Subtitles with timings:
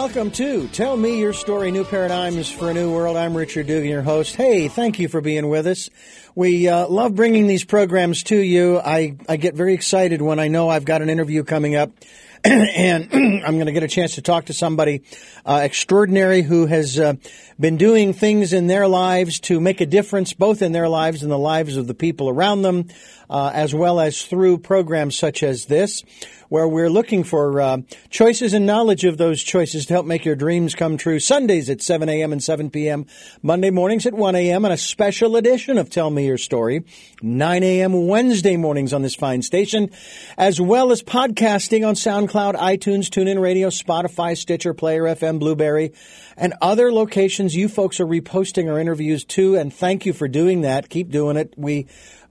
[0.00, 3.18] welcome to Tell Me Your Story New Paradigms for a New World.
[3.18, 4.34] I'm Richard Dugan, your host.
[4.34, 5.90] Hey, thank you for being with us.
[6.34, 8.78] We uh, love bringing these programs to you.
[8.78, 11.90] I, I get very excited when I know I've got an interview coming up
[12.44, 13.10] and
[13.44, 15.02] I'm going to get a chance to talk to somebody
[15.44, 17.14] uh, extraordinary who has uh,
[17.58, 21.30] been doing things in their lives to make a difference, both in their lives and
[21.30, 22.88] the lives of the people around them,
[23.30, 26.02] uh, as well as through programs such as this
[26.50, 27.78] where we're looking for uh,
[28.10, 31.20] choices and knowledge of those choices to help make your dreams come true.
[31.20, 32.32] Sundays at 7 a.m.
[32.32, 33.06] and 7 p.m.,
[33.40, 36.84] Monday mornings at 1 a.m., and a special edition of Tell Me Your Story,
[37.22, 38.08] 9 a.m.
[38.08, 39.90] Wednesday mornings on this fine station,
[40.36, 45.92] as well as podcasting on SoundCloud, iTunes, TuneIn Radio, Spotify, Stitcher, Player FM, Blubrry,
[46.36, 50.62] and other locations you folks are reposting our interviews to, and thank you for doing
[50.62, 50.88] that.
[50.88, 51.54] Keep doing it.
[51.56, 51.86] We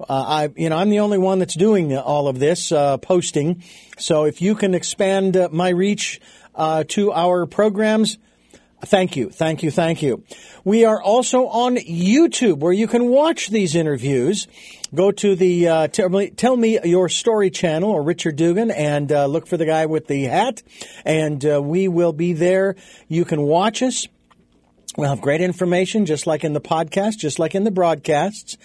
[0.07, 3.63] I, you know, I'm the only one that's doing all of this uh, posting.
[3.97, 6.21] So if you can expand uh, my reach
[6.55, 8.17] uh, to our programs,
[8.81, 10.23] thank you, thank you, thank you.
[10.63, 14.47] We are also on YouTube where you can watch these interviews.
[14.95, 19.11] Go to the uh, tell, me, tell, me, Your Story channel or Richard Dugan and
[19.11, 20.63] uh, look for the guy with the hat,
[21.03, 22.75] and we will be there.
[23.07, 24.07] You can watch us.
[24.97, 28.57] We'll have great information, just like in the podcast, just like in the broadcasts.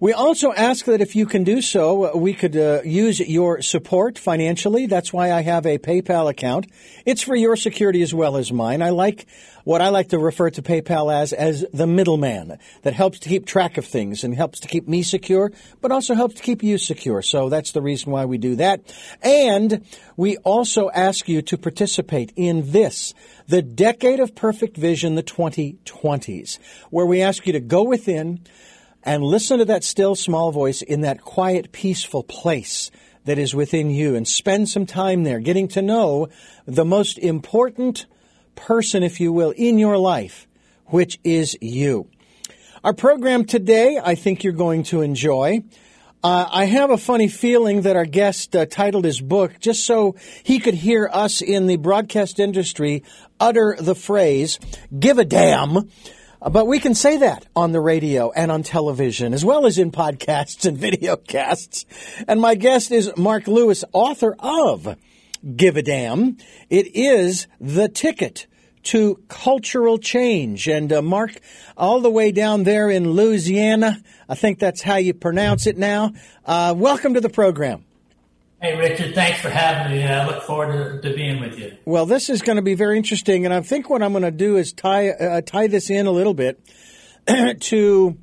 [0.00, 4.16] We also ask that if you can do so, we could uh, use your support
[4.16, 4.86] financially.
[4.86, 6.68] That's why I have a PayPal account.
[7.04, 8.80] It's for your security as well as mine.
[8.80, 9.26] I like
[9.64, 13.44] what I like to refer to PayPal as as the middleman that helps to keep
[13.44, 16.78] track of things and helps to keep me secure, but also helps to keep you
[16.78, 17.20] secure.
[17.20, 18.80] So that's the reason why we do that.
[19.20, 19.84] And
[20.16, 23.14] we also ask you to participate in this,
[23.48, 26.60] the Decade of Perfect Vision, the 2020s,
[26.90, 28.44] where we ask you to go within
[29.02, 32.90] and listen to that still small voice in that quiet, peaceful place
[33.24, 36.28] that is within you and spend some time there getting to know
[36.66, 38.06] the most important
[38.56, 40.48] person, if you will, in your life,
[40.86, 42.08] which is you.
[42.82, 45.62] Our program today, I think you're going to enjoy.
[46.22, 50.16] Uh, I have a funny feeling that our guest uh, titled his book just so
[50.42, 53.04] he could hear us in the broadcast industry
[53.38, 54.58] utter the phrase,
[54.98, 55.88] give a damn.
[56.40, 59.90] But we can say that on the radio and on television, as well as in
[59.90, 61.84] podcasts and videocasts.
[62.28, 64.96] And my guest is Mark Lewis, author of
[65.56, 66.36] Give a Damn.
[66.70, 68.46] It is the ticket
[68.84, 70.68] to cultural change.
[70.68, 71.40] And uh, Mark,
[71.76, 76.12] all the way down there in Louisiana, I think that's how you pronounce it now.
[76.44, 77.84] Uh, welcome to the program.
[78.60, 80.02] Hey, Richard, thanks for having me.
[80.02, 81.76] I look forward to, to, being with you.
[81.84, 84.32] Well, this is going to be very interesting, and I think what I'm going to
[84.32, 86.60] do is tie uh, tie this in a little bit
[87.60, 88.18] to.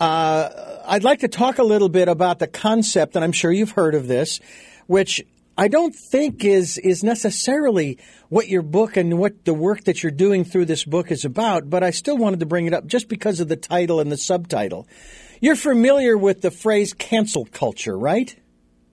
[0.00, 0.48] Uh,
[0.86, 3.94] I'd like to talk a little bit about the concept, and I'm sure you've heard
[3.94, 4.40] of this,
[4.88, 5.24] which
[5.56, 10.10] I don't think is is necessarily what your book and what the work that you're
[10.10, 13.08] doing through this book is about, but I still wanted to bring it up just
[13.08, 14.88] because of the title and the subtitle.
[15.40, 18.34] You're familiar with the phrase cancel culture, right?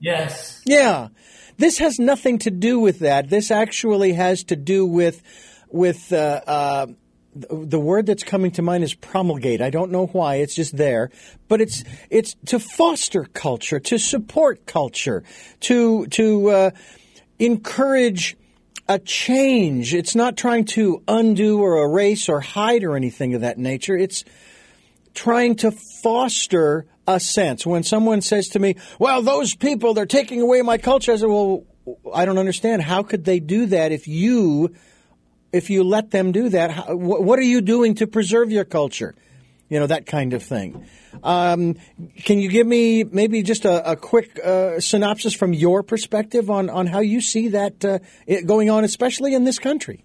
[0.04, 0.60] Yes.
[0.66, 1.08] Yeah.
[1.56, 3.30] This has nothing to do with that.
[3.30, 5.22] This actually has to do with
[5.70, 6.86] with uh, uh,
[7.34, 9.60] the word that's coming to mind is promulgate.
[9.60, 10.36] I don't know why.
[10.36, 11.10] It's just there,
[11.48, 15.24] but it's it's to foster culture, to support culture,
[15.60, 16.70] to to uh,
[17.38, 18.36] encourage
[18.88, 19.94] a change.
[19.94, 23.96] It's not trying to undo or erase or hide or anything of that nature.
[23.96, 24.24] It's
[25.14, 25.70] trying to
[26.02, 27.64] foster a sense.
[27.66, 31.26] When someone says to me, "Well, those people they're taking away my culture," I say,
[31.26, 31.64] "Well,
[32.12, 32.82] I don't understand.
[32.82, 34.74] How could they do that if you?"
[35.54, 39.14] if you let them do that, how, what are you doing to preserve your culture?
[39.68, 40.84] You know, that kind of thing.
[41.22, 41.76] Um,
[42.24, 46.68] can you give me maybe just a, a quick uh, synopsis from your perspective on,
[46.68, 48.00] on how you see that uh,
[48.44, 50.03] going on, especially in this country?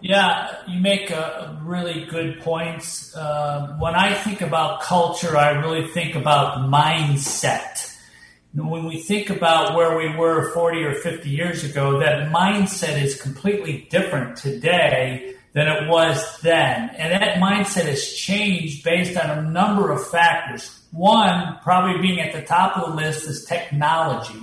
[0.00, 3.14] Yeah, you make uh, really good points.
[3.14, 7.90] Uh, when I think about culture, I really think about mindset
[8.54, 13.20] when we think about where we were 40 or 50 years ago, that mindset is
[13.20, 16.90] completely different today than it was then.
[16.90, 20.80] And that mindset has changed based on a number of factors.
[20.90, 24.40] One, probably being at the top of the list is technology.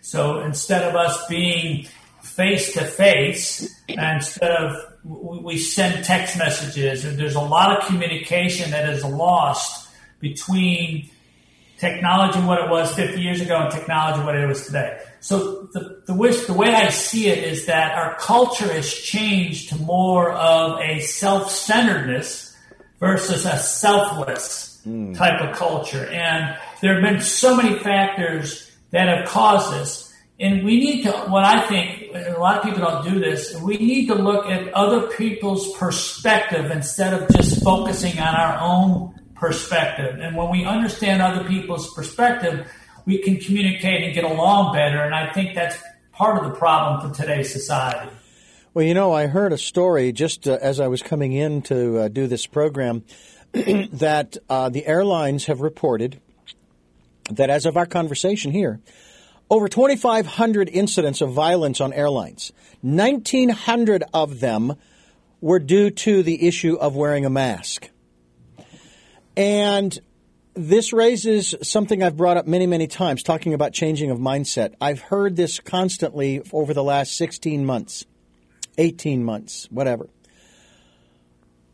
[0.00, 1.86] So instead of us being
[2.34, 8.70] face to face, instead of we send text messages, and there's a lot of communication
[8.70, 9.88] that is lost
[10.20, 11.10] between
[11.78, 14.98] technology what it was 50 years ago and technology what it was today.
[15.20, 19.70] So the, the, wish, the way I see it is that our culture has changed
[19.70, 22.56] to more of a self-centeredness
[23.00, 25.16] versus a selfless mm.
[25.16, 26.06] type of culture.
[26.06, 30.03] And there have been so many factors that have caused this.
[30.40, 33.76] And we need to, what I think, a lot of people don't do this, we
[33.76, 40.18] need to look at other people's perspective instead of just focusing on our own perspective.
[40.20, 42.68] And when we understand other people's perspective,
[43.06, 45.02] we can communicate and get along better.
[45.02, 45.76] And I think that's
[46.12, 48.10] part of the problem for today's society.
[48.72, 51.98] Well, you know, I heard a story just uh, as I was coming in to
[51.98, 53.04] uh, do this program
[53.52, 56.20] that uh, the airlines have reported
[57.30, 58.80] that as of our conversation here,
[59.50, 62.52] over 2,500 incidents of violence on airlines.
[62.82, 64.74] 1,900 of them
[65.40, 67.90] were due to the issue of wearing a mask.
[69.36, 69.98] And
[70.54, 74.74] this raises something I've brought up many, many times, talking about changing of mindset.
[74.80, 78.04] I've heard this constantly over the last 16 months,
[78.78, 80.08] 18 months, whatever.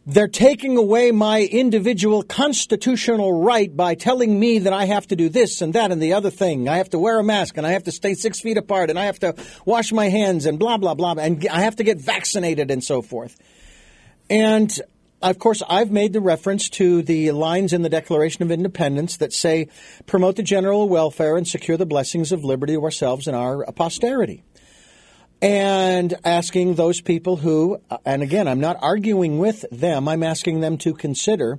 [0.06, 5.28] They're taking away my individual constitutional right by telling me that I have to do
[5.28, 6.68] this and that and the other thing.
[6.68, 8.98] I have to wear a mask and I have to stay six feet apart and
[8.98, 9.34] I have to
[9.66, 11.16] wash my hands and blah, blah, blah.
[11.18, 13.36] And I have to get vaccinated and so forth.
[14.30, 14.72] And
[15.22, 19.34] of course, I've made the reference to the lines in the Declaration of Independence that
[19.34, 19.68] say,
[20.06, 24.44] promote the general welfare and secure the blessings of liberty to ourselves and our posterity.
[25.42, 30.76] And asking those people who, and again, I'm not arguing with them, I'm asking them
[30.78, 31.58] to consider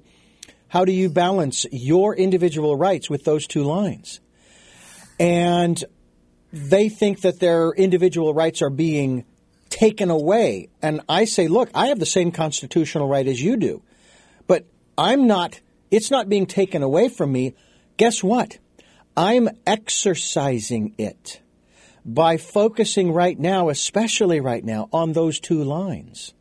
[0.68, 4.22] how do you balance your individual rights with those two lines?
[5.20, 5.84] And
[6.54, 9.26] they think that their individual rights are being
[9.70, 10.70] taken away.
[10.82, 13.82] And I say, look, I have the same constitutional right as you do,
[14.48, 14.66] but
[14.98, 17.56] I'm not, it's not being taken away from me.
[17.98, 18.60] Guess what?
[19.18, 21.42] I'm exercising it
[22.06, 26.34] by focusing right now, especially right now, on those two lines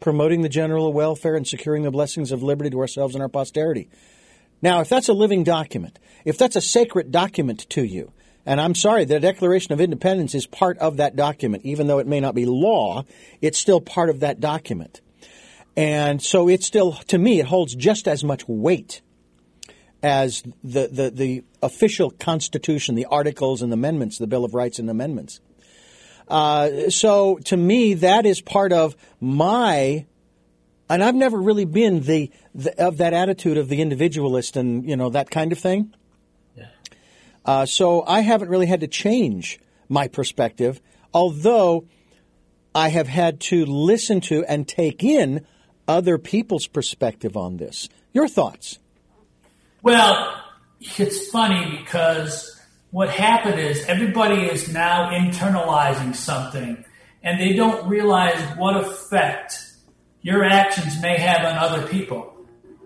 [0.00, 3.88] promoting the general welfare and securing the blessings of liberty to ourselves and our posterity.
[4.62, 8.12] Now, if that's a living document, if that's a sacred document to you,
[8.44, 11.64] and I'm sorry, the Declaration of Independence is part of that document.
[11.64, 13.04] Even though it may not be law,
[13.42, 15.00] it's still part of that document.
[15.76, 19.02] And so it's still, to me, it holds just as much weight
[20.06, 24.88] as the, the, the official Constitution, the Articles and Amendments, the Bill of Rights and
[24.88, 25.40] Amendments.
[26.28, 30.06] Uh, so to me, that is part of my,
[30.88, 34.96] and I've never really been the, the, of that attitude of the individualist and you
[34.96, 35.94] know that kind of thing.
[37.44, 40.80] Uh, so I haven't really had to change my perspective,
[41.14, 41.86] although
[42.74, 45.46] I have had to listen to and take in
[45.86, 47.88] other people's perspective on this.
[48.12, 48.80] Your thoughts?
[49.82, 50.42] Well,
[50.80, 56.84] it's funny because what happened is everybody is now internalizing something
[57.22, 59.62] and they don't realize what effect
[60.22, 62.32] your actions may have on other people.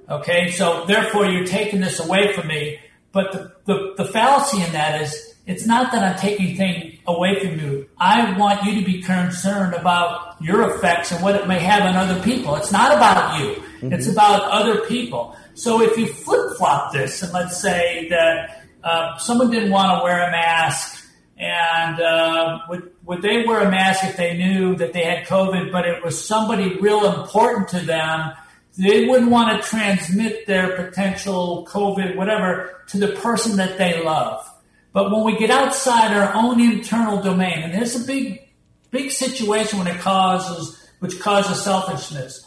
[0.08, 2.78] Okay, so therefore you're taking this away from me
[3.12, 7.40] but the, the, the fallacy in that is it's not that I'm taking things away
[7.40, 7.88] from you.
[7.98, 11.96] I want you to be concerned about your effects and what it may have on
[11.96, 12.54] other people.
[12.56, 13.54] It's not about you.
[13.54, 13.92] Mm-hmm.
[13.92, 15.36] It's about other people.
[15.60, 20.04] So if you flip flop this and let's say that uh, someone didn't want to
[20.04, 21.04] wear a mask
[21.36, 25.70] and uh, would, would they wear a mask if they knew that they had COVID,
[25.70, 28.32] but it was somebody real important to them
[28.78, 34.48] they wouldn't want to transmit their potential COVID, whatever, to the person that they love.
[34.92, 38.48] But when we get outside our own internal domain, and there's a big,
[38.90, 42.44] big situation when it causes, which causes selfishness.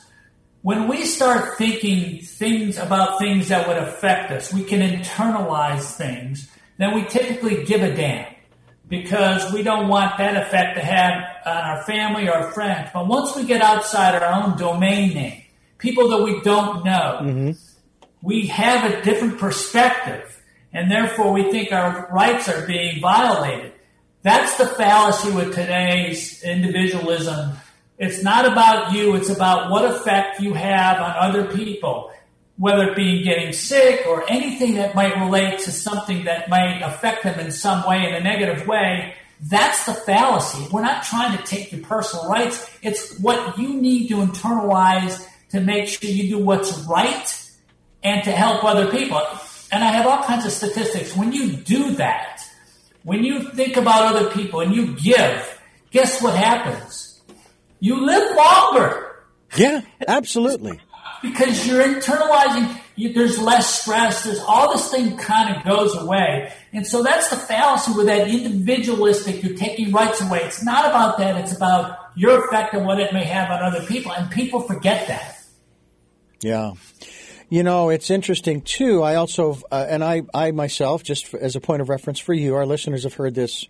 [0.63, 6.49] When we start thinking things about things that would affect us, we can internalize things,
[6.77, 8.33] then we typically give a damn
[8.87, 12.89] because we don't want that effect to have on our family or our friends.
[12.93, 15.43] But once we get outside our own domain name,
[15.79, 17.19] people that we don't know.
[17.21, 17.51] Mm-hmm.
[18.21, 20.41] We have a different perspective,
[20.71, 23.73] and therefore we think our rights are being violated.
[24.21, 27.57] That's the fallacy with today's individualism.
[27.97, 32.11] It's not about you, it's about what effect you have on other people,
[32.57, 37.23] whether it be getting sick or anything that might relate to something that might affect
[37.23, 39.15] them in some way, in a negative way.
[39.41, 40.67] That's the fallacy.
[40.71, 42.69] We're not trying to take your personal rights.
[42.81, 47.51] It's what you need to internalize to make sure you do what's right
[48.03, 49.21] and to help other people.
[49.71, 51.15] And I have all kinds of statistics.
[51.15, 52.41] When you do that,
[53.03, 57.12] when you think about other people and you give, guess what happens?
[57.83, 59.25] You live longer.
[59.57, 60.79] Yeah, absolutely.
[61.21, 66.53] because you're internalizing, you, there's less stress, there's all this thing kind of goes away.
[66.71, 70.39] And so that's the fallacy with that individualistic, you're taking rights away.
[70.43, 73.85] It's not about that, it's about your effect and what it may have on other
[73.85, 74.13] people.
[74.13, 75.37] And people forget that.
[76.41, 76.75] Yeah.
[77.49, 79.03] You know, it's interesting too.
[79.03, 82.55] I also, uh, and I, I myself, just as a point of reference for you,
[82.55, 83.65] our listeners have heard this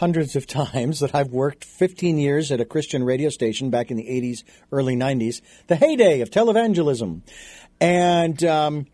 [0.00, 3.98] hundreds of times that I've worked 15 years at a Christian radio station back in
[3.98, 7.20] the 80s, early 90s, the heyday of televangelism.
[7.82, 8.86] And um,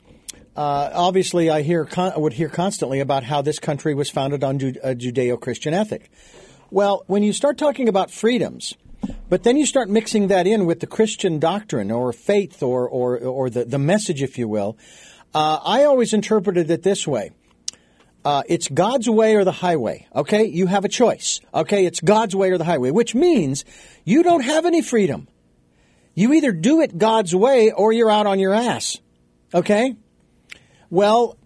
[0.56, 4.56] uh, obviously, I hear I would hear constantly about how this country was founded on
[4.56, 6.10] a Judeo-Christian ethic.
[6.72, 8.74] Well, when you start talking about freedoms,
[9.28, 13.18] but then you start mixing that in with the Christian doctrine or faith or or,
[13.18, 14.76] or the, the message, if you will,
[15.32, 17.30] uh, I always interpreted it this way.
[18.26, 20.08] Uh, it's God's way or the highway.
[20.12, 21.40] Okay, you have a choice.
[21.54, 23.64] Okay, it's God's way or the highway, which means
[24.04, 25.28] you don't have any freedom.
[26.12, 28.96] You either do it God's way or you're out on your ass.
[29.54, 29.94] Okay?
[30.90, 31.38] Well,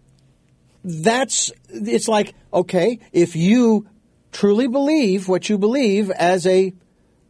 [0.82, 3.86] that's, it's like, okay, if you
[4.32, 6.72] truly believe what you believe as a,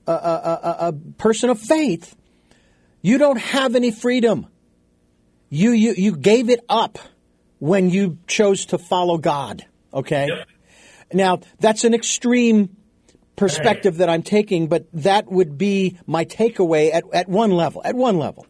[0.06, 2.14] a, a, a person of faith,
[3.02, 4.46] you don't have any freedom.
[5.48, 7.00] You, you, you gave it up
[7.60, 9.64] when you chose to follow God.
[9.94, 10.26] Okay.
[10.26, 10.48] Yep.
[11.12, 12.76] Now that's an extreme
[13.36, 17.80] perspective that I'm taking, but that would be my takeaway at, at one level.
[17.84, 18.46] At one level.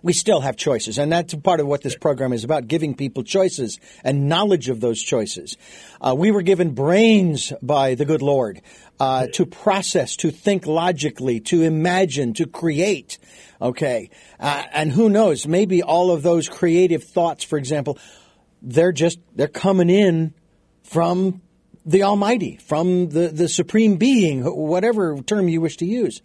[0.00, 3.24] We still have choices, and that's part of what this program is about giving people
[3.24, 5.56] choices and knowledge of those choices.
[6.00, 8.62] Uh, we were given brains by the good Lord
[9.00, 13.18] uh, to process, to think logically, to imagine, to create.
[13.60, 14.10] Okay.
[14.38, 17.98] Uh, and who knows, maybe all of those creative thoughts, for example,
[18.62, 20.34] they're just, they're coming in
[20.82, 21.42] from
[21.84, 26.22] the Almighty, from the, the Supreme Being, whatever term you wish to use.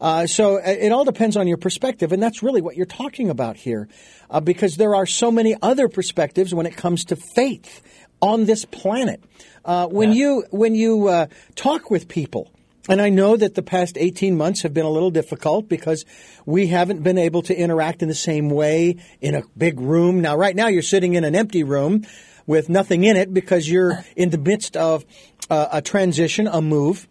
[0.00, 3.30] Uh, so uh, it all depends on your perspective, and that's really what you're talking
[3.30, 3.88] about here,
[4.30, 7.82] uh, because there are so many other perspectives when it comes to faith
[8.20, 9.22] on this planet.
[9.64, 10.14] Uh, when yeah.
[10.16, 12.50] you when you uh, talk with people,
[12.88, 16.04] and I know that the past 18 months have been a little difficult because
[16.44, 20.20] we haven't been able to interact in the same way in a big room.
[20.20, 22.04] Now, right now, you're sitting in an empty room
[22.46, 25.04] with nothing in it because you're in the midst of
[25.48, 27.06] uh, a transition, a move.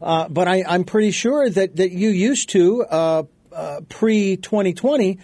[0.00, 5.18] Uh, but I, am pretty sure that, that you used to, uh, uh pre 2020,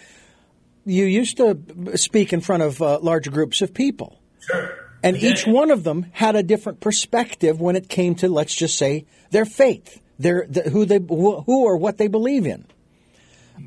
[0.84, 1.58] you used to
[1.94, 4.20] speak in front of uh, large groups of people.
[4.40, 4.83] Sure.
[5.04, 8.78] And each one of them had a different perspective when it came to, let's just
[8.78, 12.64] say, their faith, their the, who they who or what they believe in.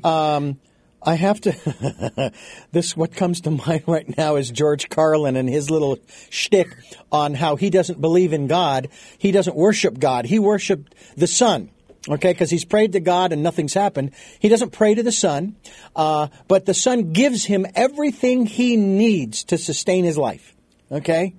[0.02, 0.58] Um,
[1.00, 2.32] I have to.
[2.72, 6.76] this what comes to mind right now is George Carlin and his little shtick
[7.12, 8.88] on how he doesn't believe in God.
[9.16, 10.24] He doesn't worship God.
[10.24, 11.70] He worshipped the sun.
[12.08, 14.10] Okay, because he's prayed to God and nothing's happened.
[14.40, 15.54] He doesn't pray to the sun,
[15.94, 20.54] uh, but the sun gives him everything he needs to sustain his life.
[20.90, 21.34] Okay?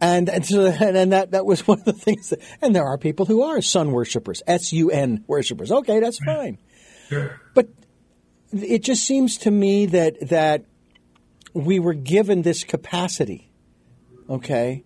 [0.00, 2.98] And, and, so, and that, that was one of the things that, and there are
[2.98, 5.70] people who are sun worshippers, S-U-N worshippers.
[5.70, 6.58] Okay, that's fine.
[7.08, 7.40] Sure.
[7.54, 7.68] But
[8.52, 10.64] it just seems to me that, that
[11.52, 13.50] we were given this capacity.
[14.28, 14.84] Okay?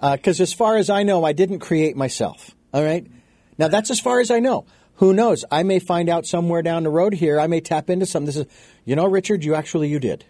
[0.00, 2.54] Because uh, as far as I know, I didn't create myself.
[2.72, 3.06] All right?
[3.58, 4.66] Now that's as far as I know.
[4.94, 5.44] Who knows?
[5.50, 7.38] I may find out somewhere down the road here.
[7.38, 8.26] I may tap into something.
[8.26, 8.46] This is,
[8.84, 10.24] you know, Richard, you actually you did,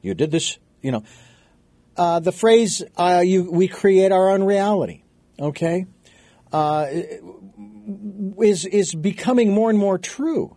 [0.00, 0.58] you did this.
[0.80, 1.02] You know,
[1.96, 5.02] uh, the phrase uh, you, "we create our own reality,"
[5.38, 5.86] okay,
[6.52, 6.86] uh,
[8.40, 10.56] is is becoming more and more true.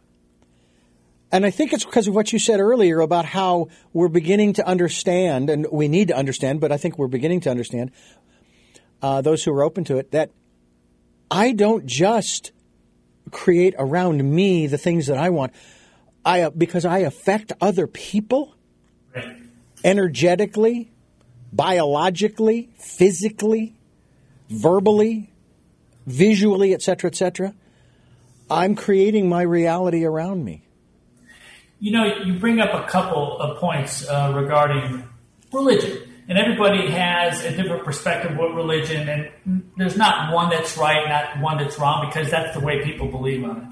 [1.32, 4.66] And I think it's because of what you said earlier about how we're beginning to
[4.66, 7.92] understand, and we need to understand, but I think we're beginning to understand,
[9.02, 10.32] uh, those who are open to it, that
[11.30, 12.54] I don't just
[13.32, 15.52] create around me the things that I want.
[16.24, 18.56] I uh, because I affect other people
[19.84, 20.92] energetically,
[21.52, 23.76] biologically, physically,
[24.50, 25.32] verbally,
[26.06, 27.54] visually, etc., etc.,
[28.50, 30.64] I'm creating my reality around me.
[31.80, 35.04] You know, you bring up a couple of points uh, regarding
[35.52, 35.98] religion,
[36.30, 41.08] and everybody has a different perspective of what religion, and there's not one that's right,
[41.08, 43.64] not one that's wrong, because that's the way people believe on it.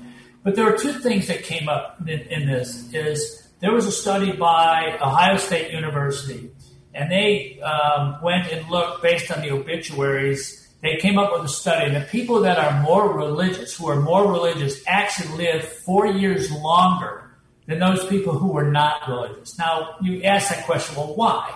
[0.44, 3.91] But there are two things that came up in, in this: is there was a
[3.91, 6.51] study by Ohio State University
[6.96, 10.68] and they um, went and looked based on the obituaries.
[10.82, 14.00] They came up with a study, and the people that are more religious, who are
[14.00, 17.30] more religious, actually live four years longer
[17.68, 19.58] than those people who were not religious.
[19.58, 21.54] Now, you ask that question, well, why?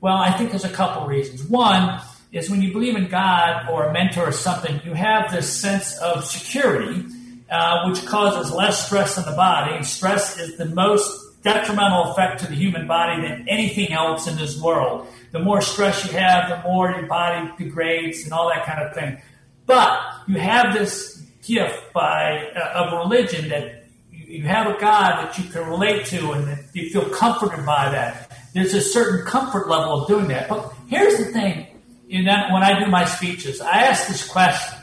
[0.00, 1.44] Well, I think there's a couple reasons.
[1.44, 2.00] One
[2.32, 5.96] is when you believe in God or a mentor or something, you have this sense
[5.98, 7.04] of security,
[7.50, 9.82] uh, which causes less stress in the body.
[9.84, 14.60] Stress is the most detrimental effect to the human body than anything else in this
[14.60, 15.06] world.
[15.32, 18.94] The more stress you have, the more your body degrades and all that kind of
[18.94, 19.20] thing.
[19.66, 25.24] But you have this gift by uh, of religion that you, you have a God
[25.24, 28.30] that you can relate to and that you feel comforted by that.
[28.54, 30.48] There's a certain comfort level of doing that.
[30.48, 31.66] But here's the thing
[32.06, 34.78] you know, when I do my speeches, I ask this question.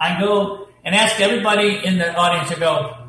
[0.00, 3.06] I go and ask everybody in the audience, I go,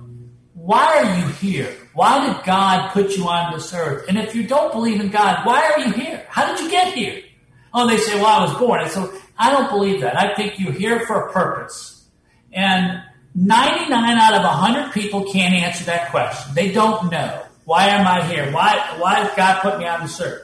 [0.54, 1.76] why are you here?
[1.96, 4.06] Why did God put you on this earth?
[4.10, 6.26] And if you don't believe in God, why are you here?
[6.28, 7.24] How did you get here?
[7.74, 8.82] Oh, they say, well, I was born.
[8.82, 10.18] And so I don't believe that.
[10.18, 12.06] I think you're here for a purpose.
[12.52, 13.02] And
[13.34, 16.54] 99 out of 100 people can't answer that question.
[16.54, 17.44] They don't know.
[17.64, 18.52] Why am I here?
[18.52, 20.42] Why, why has God put me on this earth?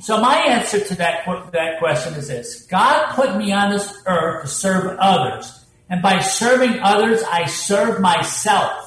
[0.00, 2.66] So my answer to that, that question is this.
[2.66, 5.64] God put me on this earth to serve others.
[5.88, 8.85] And by serving others, I serve myself.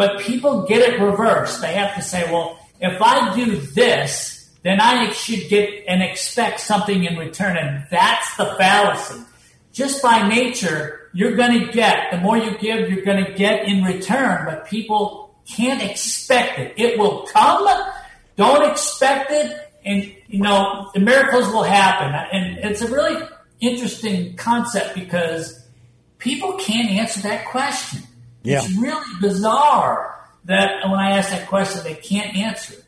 [0.00, 1.60] But people get it reversed.
[1.60, 6.60] They have to say, well, if I do this, then I should get and expect
[6.60, 7.58] something in return.
[7.58, 9.20] And that's the fallacy.
[9.74, 13.66] Just by nature, you're going to get, the more you give, you're going to get
[13.68, 14.46] in return.
[14.46, 16.72] But people can't expect it.
[16.78, 17.68] It will come.
[18.36, 19.54] Don't expect it.
[19.84, 22.14] And, you know, the miracles will happen.
[22.32, 23.22] And it's a really
[23.60, 25.62] interesting concept because
[26.16, 28.00] people can't answer that question.
[28.42, 28.62] Yeah.
[28.64, 32.84] It's really bizarre that when I ask that question, they can't answer it.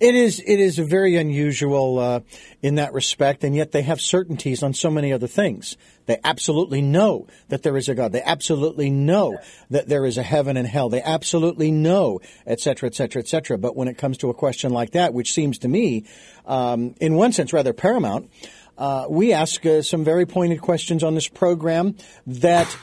[0.00, 2.20] It is it is very unusual uh,
[2.62, 5.76] in that respect, and yet they have certainties on so many other things.
[6.06, 8.12] They absolutely know that there is a God.
[8.12, 9.36] They absolutely know
[9.68, 10.88] that there is a heaven and hell.
[10.88, 13.58] They absolutely know, et cetera, et cetera, et cetera.
[13.58, 16.06] But when it comes to a question like that, which seems to me,
[16.46, 18.30] um, in one sense, rather paramount,
[18.78, 21.94] uh, we ask uh, some very pointed questions on this program
[22.26, 22.74] that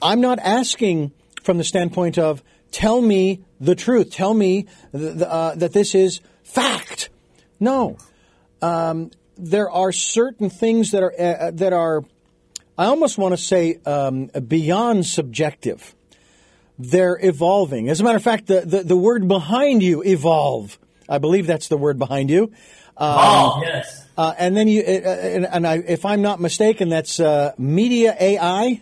[0.00, 1.12] I'm not asking
[1.42, 6.20] from the standpoint of tell me the truth, tell me th- uh, that this is
[6.44, 7.10] fact.
[7.60, 7.98] No.
[8.62, 12.04] Um, there are certain things that are uh, uh, that are,
[12.76, 15.94] I almost want to say, um, beyond subjective.
[16.78, 17.88] They're evolving.
[17.88, 20.78] As a matter of fact, the, the, the, word behind you, evolve.
[21.08, 22.52] I believe that's the word behind you.
[22.96, 24.06] Um, oh, yes.
[24.16, 27.52] Uh, and then you, uh, uh, and, and I, if I'm not mistaken, that's uh,
[27.58, 28.80] Media AI.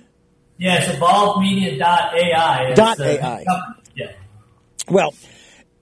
[0.58, 2.74] Yes, evolvemedia.ai.
[2.74, 3.44] Dot AI.
[3.94, 4.12] Yeah.
[4.88, 5.14] Well,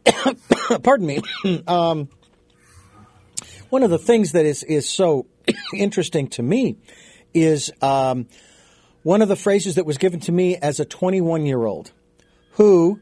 [0.82, 1.20] pardon me.
[1.66, 2.08] um,
[3.70, 5.26] one of the things that is is so
[5.74, 6.76] interesting to me
[7.32, 8.26] is um,
[9.02, 11.92] one of the phrases that was given to me as a 21 year old
[12.52, 13.00] who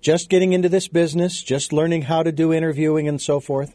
[0.00, 3.74] just getting into this business, just learning how to do interviewing and so forth,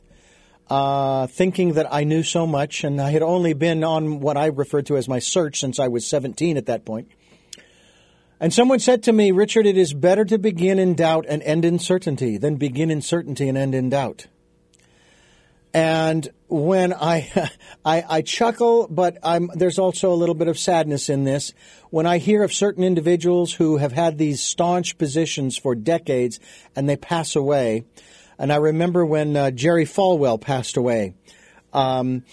[0.70, 4.48] uh, thinking that I knew so much, and I had only been on what I
[4.48, 7.10] referred to as my search since I was 17 at that point.
[8.40, 11.64] And someone said to me, Richard, it is better to begin in doubt and end
[11.64, 14.28] in certainty than begin in certainty and end in doubt.
[15.74, 17.52] And when I,
[17.86, 21.54] I, I chuckle, but I'm, there's also a little bit of sadness in this.
[21.90, 26.40] When I hear of certain individuals who have had these staunch positions for decades
[26.76, 27.86] and they pass away,
[28.38, 31.14] and I remember when uh, Jerry Falwell passed away,
[31.72, 32.24] um,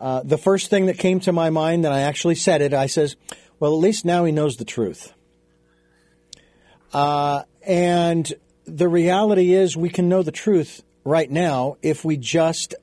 [0.00, 2.86] uh, the first thing that came to my mind, and I actually said it, I
[2.86, 3.16] says,
[3.60, 5.12] well, at least now he knows the truth.
[6.92, 8.32] Uh, and
[8.66, 12.74] the reality is, we can know the truth right now if we just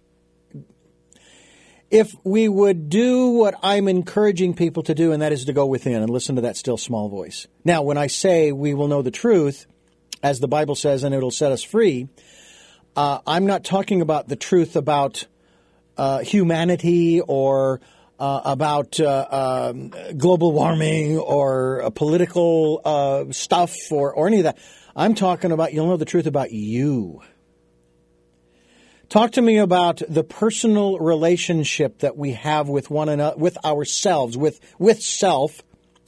[1.91, 5.65] if we would do what I'm encouraging people to do, and that is to go
[5.65, 7.48] within and listen to that still small voice.
[7.65, 9.65] Now, when I say we will know the truth,
[10.22, 12.08] as the Bible says, and it'll set us free,
[12.95, 15.26] uh, I'm not talking about the truth about
[15.98, 17.82] uh, humanity or
[18.19, 24.43] uh, about uh, um, global warming or uh, political uh, stuff or, or any of
[24.43, 24.58] that.
[24.95, 27.21] I'm talking about, you'll know the truth about you.
[29.08, 34.38] Talk to me about the personal relationship that we have with one another, with ourselves,
[34.38, 35.63] with, with self,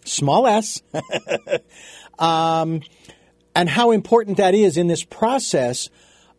[0.05, 0.81] small s,
[2.19, 2.81] um,
[3.55, 5.89] and how important that is in this process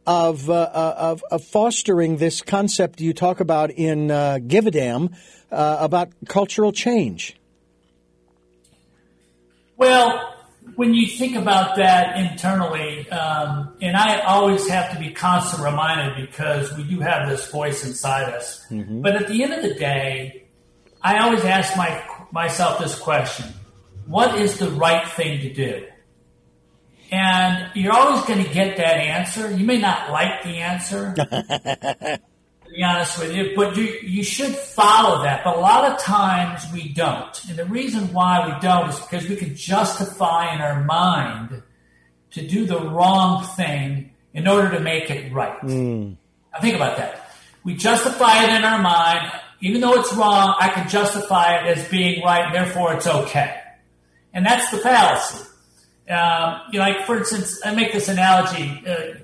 [0.07, 4.71] of, uh, uh, of, of, fostering this concept you talk about in uh, Give a
[4.71, 5.11] Damn
[5.51, 7.37] uh, about cultural change?
[9.77, 10.35] Well,
[10.75, 16.29] when you think about that internally, um, and I always have to be constant reminded
[16.29, 18.65] because we do have this voice inside us.
[18.71, 19.03] Mm-hmm.
[19.03, 20.45] But at the end of the day,
[21.03, 23.53] I always ask my, myself this question
[24.07, 25.87] What is the right thing to do?
[27.13, 29.51] And you're always going to get that answer.
[29.51, 32.21] You may not like the answer, to
[32.75, 35.45] be honest with you, but you, you should follow that.
[35.45, 37.39] But a lot of times we don't.
[37.51, 41.63] And the reason why we don't is because we can justify in our mind
[42.31, 45.61] to do the wrong thing in order to make it right.
[45.61, 46.17] Mm.
[46.55, 47.31] Now think about that.
[47.63, 49.31] We justify it in our mind.
[49.61, 53.61] Even though it's wrong, I can justify it as being right, and therefore it's okay.
[54.33, 55.45] And that's the fallacy.
[56.13, 58.83] Um, you know, like for instance, I make this analogy.
[58.87, 59.19] Uh,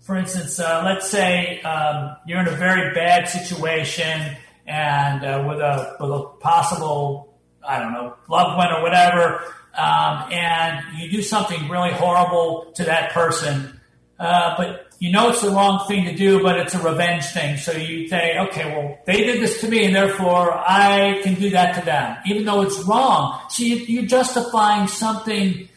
[0.00, 5.60] for instance, uh, let's say um, you're in a very bad situation and uh, with
[5.60, 7.34] a with a possible
[7.66, 9.44] I don't know loved one or whatever,
[9.74, 13.80] um, and you do something really horrible to that person,
[14.18, 17.56] uh, but you know it's the wrong thing to do, but it's a revenge thing.
[17.56, 21.50] So you say, okay, well, they did this to me, and therefore I can do
[21.50, 23.40] that to them, even though it's wrong.
[23.48, 25.68] So you, are justifying something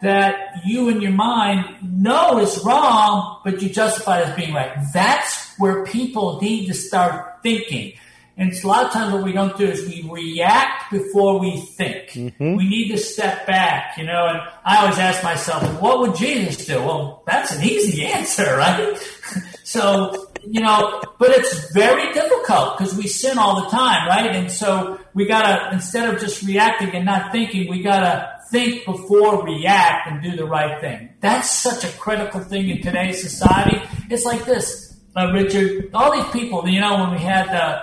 [0.00, 1.64] that you in your mind
[2.02, 4.76] know is wrong, but you justify it as being right.
[4.92, 7.94] That's where people need to start thinking.
[8.38, 11.56] And it's a lot of times what we don't do is we react before we
[11.56, 12.10] think.
[12.10, 12.56] Mm-hmm.
[12.56, 16.66] We need to step back, you know, and I always ask myself, what would Jesus
[16.66, 16.78] do?
[16.80, 18.98] Well, that's an easy answer, right?
[19.64, 24.36] so, you know, but it's very difficult because we sin all the time, right?
[24.36, 29.44] And so we gotta, instead of just reacting and not thinking, we gotta think before
[29.44, 31.10] react and do the right thing.
[31.20, 33.80] That's such a critical thing in today's society.
[34.10, 37.82] It's like this, uh, Richard, all these people, you know, when we had, uh,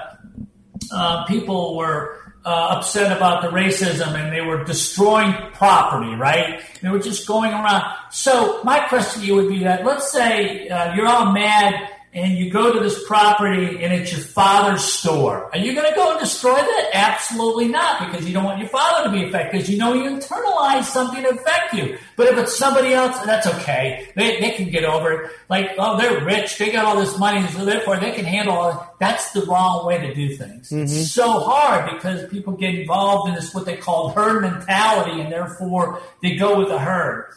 [0.92, 6.62] uh, people were uh, upset about the racism and they were destroying property, right?
[6.82, 7.84] They were just going around.
[8.12, 12.38] So my question to you would be that let's say uh, you're all mad and
[12.38, 15.50] you go to this property and it's your father's store.
[15.52, 16.90] Are you going to go and destroy that?
[16.94, 20.10] Absolutely not, because you don't want your father to be affected, because you know you
[20.10, 21.98] internalize something to affect you.
[22.16, 24.10] But if it's somebody else, that's okay.
[24.16, 25.32] They, they can get over it.
[25.50, 26.58] Like, oh, they're rich.
[26.58, 28.78] They got all this money, so therefore they can handle all it.
[29.00, 30.70] That's the wrong way to do things.
[30.70, 30.84] Mm-hmm.
[30.84, 35.32] It's so hard because people get involved in this, what they call herd mentality, and
[35.32, 37.34] therefore they go with the herd.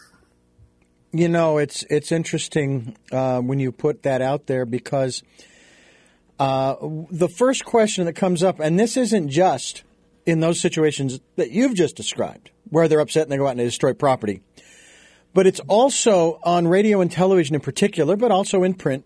[1.11, 5.23] You know, it's it's interesting uh, when you put that out there because
[6.39, 6.75] uh,
[7.09, 9.83] the first question that comes up, and this isn't just
[10.25, 13.59] in those situations that you've just described, where they're upset and they go out and
[13.59, 14.41] they destroy property,
[15.33, 19.05] but it's also on radio and television in particular, but also in print,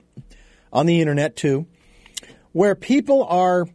[0.74, 1.68] on the internet too,
[2.52, 3.68] where people are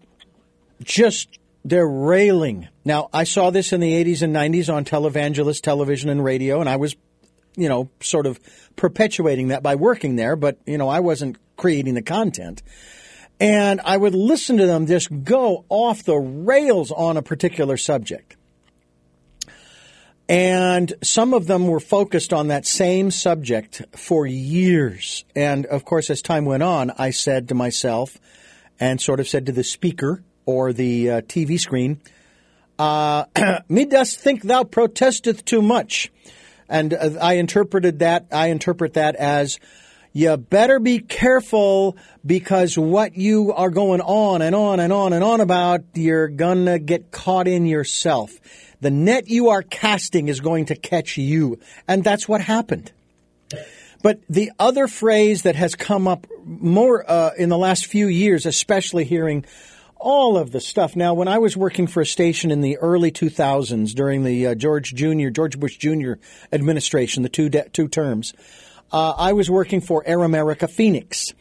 [0.83, 2.69] just they're railing.
[2.85, 6.69] Now, I saw this in the 80s and 90s on televangelist television and radio, and
[6.69, 6.97] I was
[7.57, 8.39] you know, sort of
[8.77, 12.63] perpetuating that by working there, but, you know, I wasn't creating the content.
[13.39, 18.37] And I would listen to them just go off the rails on a particular subject.
[20.29, 25.25] And some of them were focused on that same subject for years.
[25.37, 28.19] And of course, as time went on, I said to myself
[28.81, 32.01] and sort of said to the speaker or the uh, TV screen,
[32.79, 33.25] uh,
[33.69, 36.11] me dost think thou protesteth too much.
[36.69, 39.59] And uh, I interpreted that, I interpret that as
[40.13, 45.23] you better be careful because what you are going on and on and on and
[45.23, 48.33] on about, you're gonna get caught in yourself.
[48.81, 51.59] The net you are casting is going to catch you.
[51.87, 52.93] And that's what happened.
[54.03, 58.47] But the other phrase that has come up more uh, in the last few years,
[58.47, 59.45] especially hearing
[60.07, 60.95] all of the stuff.
[60.95, 64.55] Now, when I was working for a station in the early 2000s during the uh,
[64.55, 65.31] George Jr.
[65.31, 66.13] George Bush Jr.
[66.53, 68.33] administration, the two de- two terms,
[68.93, 71.33] uh, I was working for Air America Phoenix,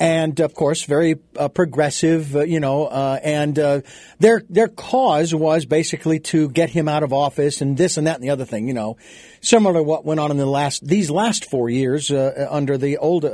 [0.00, 2.86] and of course, very uh, progressive, uh, you know.
[2.86, 3.82] Uh, and uh,
[4.18, 8.14] their their cause was basically to get him out of office, and this and that
[8.14, 8.96] and the other thing, you know,
[9.42, 13.26] similar to what went on in the last these last four years under the old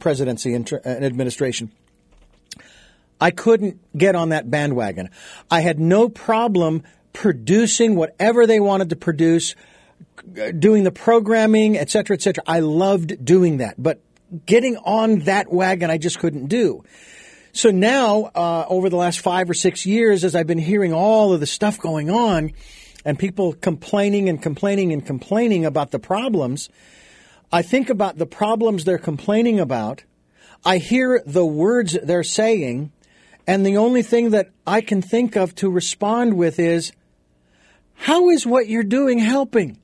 [0.00, 1.70] presidency and, and administration.
[3.20, 5.10] I couldn't get on that bandwagon.
[5.50, 9.54] I had no problem producing whatever they wanted to produce,
[10.58, 12.44] doing the programming, et cetera, et cetera.
[12.46, 14.00] I loved doing that, but
[14.44, 16.84] getting on that wagon, I just couldn't do.
[17.52, 21.32] So now, uh, over the last five or six years, as I've been hearing all
[21.32, 22.52] of the stuff going on
[23.02, 26.68] and people complaining and complaining and complaining about the problems,
[27.50, 30.02] I think about the problems they're complaining about.
[30.66, 32.92] I hear the words they're saying
[33.46, 36.92] and the only thing that I can think of to respond with is,
[37.94, 39.78] how is what you're doing helping?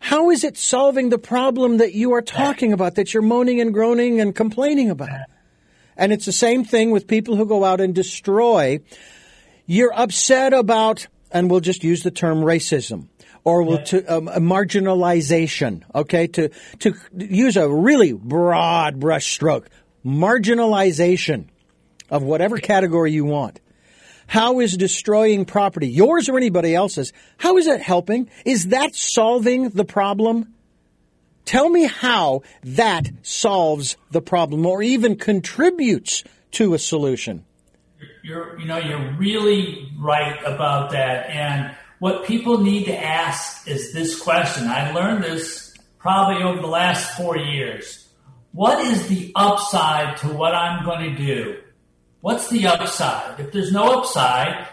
[0.00, 3.72] How is it solving the problem that you are talking about, that you're moaning and
[3.72, 5.28] groaning and complaining about?
[5.96, 8.80] And it's the same thing with people who go out and destroy.
[9.66, 13.08] You're upset about, and we'll just use the term racism
[13.44, 15.82] or will to um, marginalization.
[15.94, 16.48] Okay, to
[16.80, 19.66] to use a really broad brushstroke,
[20.04, 21.48] marginalization
[22.12, 23.58] of whatever category you want.
[24.28, 28.30] How is destroying property, yours or anybody else's, how is it helping?
[28.44, 30.54] Is that solving the problem?
[31.44, 36.22] Tell me how that solves the problem or even contributes
[36.52, 37.44] to a solution.
[38.22, 41.28] You're, you know, you're really right about that.
[41.30, 44.68] And what people need to ask is this question.
[44.68, 48.08] I learned this probably over the last four years.
[48.52, 51.61] What is the upside to what I'm going to do?
[52.22, 53.40] What's the upside?
[53.40, 54.68] If there's no upside,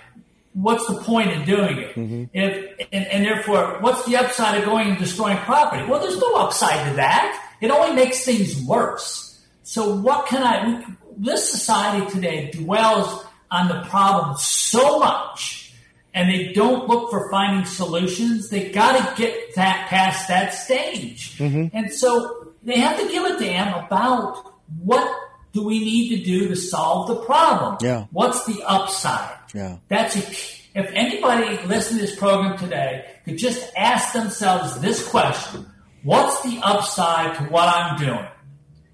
[0.54, 1.96] what's the point in doing it?
[1.96, 2.24] Mm-hmm.
[2.32, 5.84] If and, and, therefore, what's the upside of going and destroying property?
[5.90, 7.52] Well, there's no upside to that.
[7.60, 9.44] It only makes things worse.
[9.64, 10.86] So, what can I?
[11.18, 15.74] This society today dwells on the problem so much,
[16.14, 18.50] and they don't look for finding solutions.
[18.50, 21.76] They got to get that past that stage, mm-hmm.
[21.76, 26.48] and so they have to give a damn about what do we need to do
[26.50, 27.78] to solve the problem.
[27.82, 28.06] Yeah.
[28.12, 29.38] What's the upside?
[29.54, 29.78] Yeah.
[29.88, 35.66] That's a, if anybody listening to this program today could just ask themselves this question,
[36.04, 38.28] what's the upside to what I'm doing?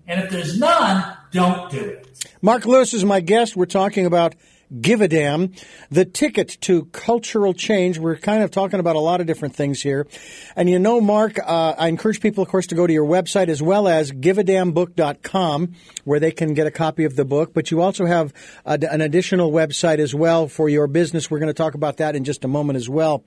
[0.08, 2.08] And if there's none, don't do it.
[2.42, 3.56] Mark Lewis is my guest.
[3.56, 4.36] We're talking about
[4.82, 5.52] Give a Damn,
[5.92, 8.00] the ticket to cultural change.
[8.00, 10.08] We're kind of talking about a lot of different things here.
[10.56, 13.48] And you know, Mark, uh, I encourage people, of course, to go to your website
[13.48, 17.54] as well as giveadamnbook.com where they can get a copy of the book.
[17.54, 18.34] But you also have
[18.66, 21.30] a, an additional website as well for your business.
[21.30, 23.24] We're going to talk about that in just a moment as well.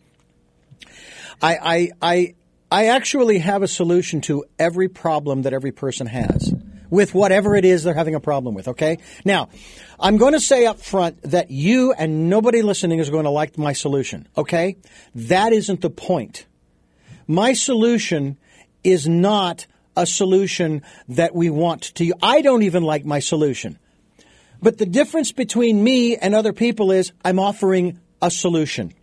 [1.41, 2.35] I, I, I,
[2.71, 6.53] I actually have a solution to every problem that every person has
[6.91, 8.99] with whatever it is they're having a problem with, okay?
[9.25, 9.49] Now,
[10.01, 13.59] I'm going to say up front that you and nobody listening is going to like
[13.59, 14.77] my solution, okay?
[15.15, 16.47] That isn't the point.
[17.27, 18.39] My solution
[18.85, 22.13] is not a solution that we want to.
[22.23, 23.79] I don't even like my solution.
[24.63, 28.95] But the difference between me and other people is I'm offering a solution.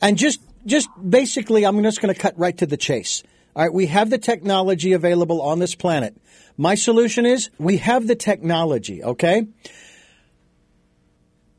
[0.00, 3.22] And just, just basically, I'm just going to cut right to the chase.
[3.54, 6.16] All right, we have the technology available on this planet.
[6.56, 9.46] My solution is we have the technology, okay?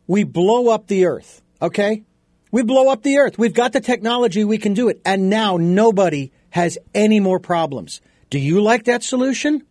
[0.08, 2.04] We blow up the earth, okay?
[2.52, 3.40] We blow up the earth.
[3.40, 5.02] We've got the technology, we can do it.
[5.06, 8.02] And now nobody has any more problems.
[8.30, 9.64] Do you like that solution?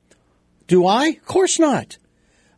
[0.66, 1.08] Do I?
[1.08, 1.98] Of course not.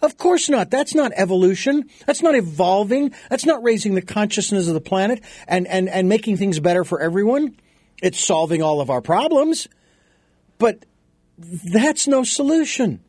[0.01, 0.71] Of course not.
[0.71, 1.89] That's not evolution.
[2.07, 3.15] That's not evolving.
[3.31, 7.01] That's not raising the consciousness of the planet and, and, and making things better for
[7.01, 7.57] everyone.
[8.03, 9.67] It's solving all of our problems.
[10.59, 10.85] But
[11.39, 13.01] that's no solution.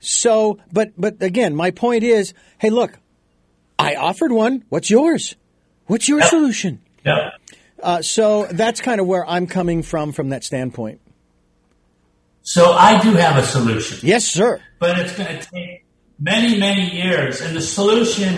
[0.00, 2.98] So, but but again, my point is, hey, look,
[3.78, 4.64] I offered one.
[4.68, 5.36] What's yours?
[5.86, 6.80] What's your solution?
[7.04, 7.30] Yeah.
[7.82, 11.00] Uh, so that's kind of where I'm coming from from that standpoint.
[12.42, 13.98] So I do have a solution.
[14.02, 14.60] Yes, sir.
[14.78, 15.84] But it's going to take
[16.18, 18.36] many, many years, and the solution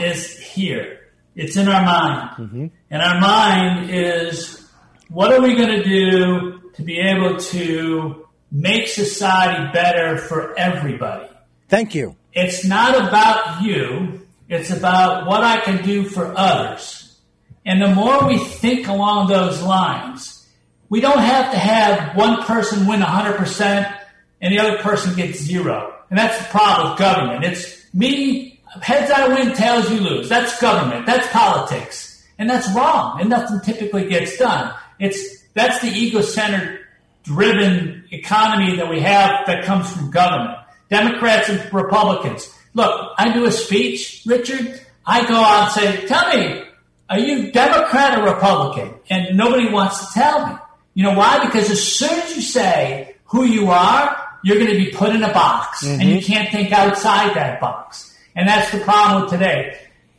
[0.00, 0.98] is here.
[1.34, 2.66] It's in our mind, mm-hmm.
[2.90, 4.68] and our mind is,
[5.08, 11.28] what are we going to do to be able to make society better for everybody.
[11.68, 12.16] Thank you.
[12.32, 14.26] It's not about you.
[14.48, 17.18] It's about what I can do for others.
[17.64, 20.48] And the more we think along those lines,
[20.88, 23.96] we don't have to have one person win 100%
[24.40, 25.94] and the other person gets zero.
[26.08, 27.44] And that's the problem with government.
[27.44, 30.28] It's me, heads I win, tails you lose.
[30.28, 31.06] That's government.
[31.06, 32.26] That's politics.
[32.38, 33.20] And that's wrong.
[33.20, 34.74] And nothing typically gets done.
[34.98, 36.80] It's that's the ego-centered
[37.22, 40.58] driven economy that we have that comes from government.
[40.88, 42.52] Democrats and Republicans.
[42.74, 44.80] Look, I do a speech, Richard.
[45.06, 46.62] I go out and say, tell me,
[47.08, 48.94] are you Democrat or Republican?
[49.08, 50.54] And nobody wants to tell me.
[50.94, 51.44] You know why?
[51.44, 55.22] Because as soon as you say who you are, you're going to be put in
[55.22, 56.00] a box mm-hmm.
[56.00, 58.16] and you can't think outside that box.
[58.34, 59.78] And that's the problem with today.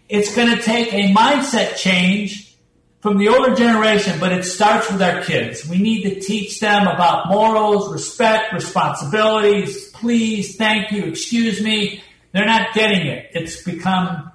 [0.10, 2.51] It's going to take a mindset change
[3.02, 5.68] from the older generation, but it starts with our kids.
[5.68, 12.04] We need to teach them about morals, respect, responsibilities, please, thank you, excuse me.
[12.32, 13.32] They're not getting it.
[13.34, 14.32] It's become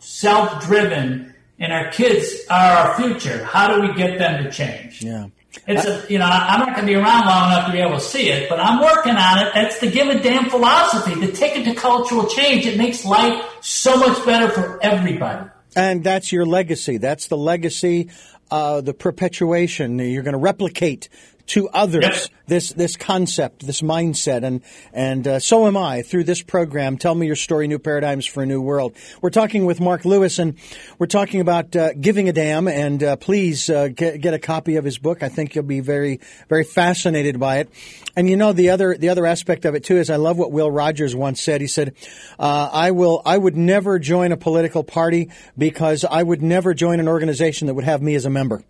[0.00, 3.44] self driven, and our kids are our future.
[3.44, 5.02] How do we get them to change?
[5.02, 5.28] Yeah.
[5.66, 7.94] It's a, you know, I'm not going to be around long enough to be able
[7.94, 9.52] to see it, but I'm working on it.
[9.54, 12.66] That's the give a damn philosophy, the ticket to cultural change.
[12.66, 15.48] It makes life so much better for everybody.
[15.76, 16.96] And that's your legacy.
[16.96, 18.10] That's the legacy,
[18.50, 19.98] uh, the perpetuation.
[19.98, 21.08] You're going to replicate
[21.48, 22.28] to others yes.
[22.46, 26.98] this this concept, this mindset, and and uh, so am I through this program.
[26.98, 28.94] Tell me your story, new paradigms for a new world.
[29.22, 30.56] We're talking with Mark Lewis, and
[30.98, 32.68] we're talking about uh, giving a damn.
[32.68, 35.22] And uh, please uh, get, get a copy of his book.
[35.22, 37.70] I think you'll be very very fascinated by it.
[38.14, 40.52] And you know the other the other aspect of it too is I love what
[40.52, 41.62] Will Rogers once said.
[41.62, 41.94] He said,
[42.38, 47.00] uh, "I will I would never join a political party because I would never join
[47.00, 48.62] an organization that would have me as a member."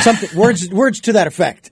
[0.00, 1.70] Something words words to that effect.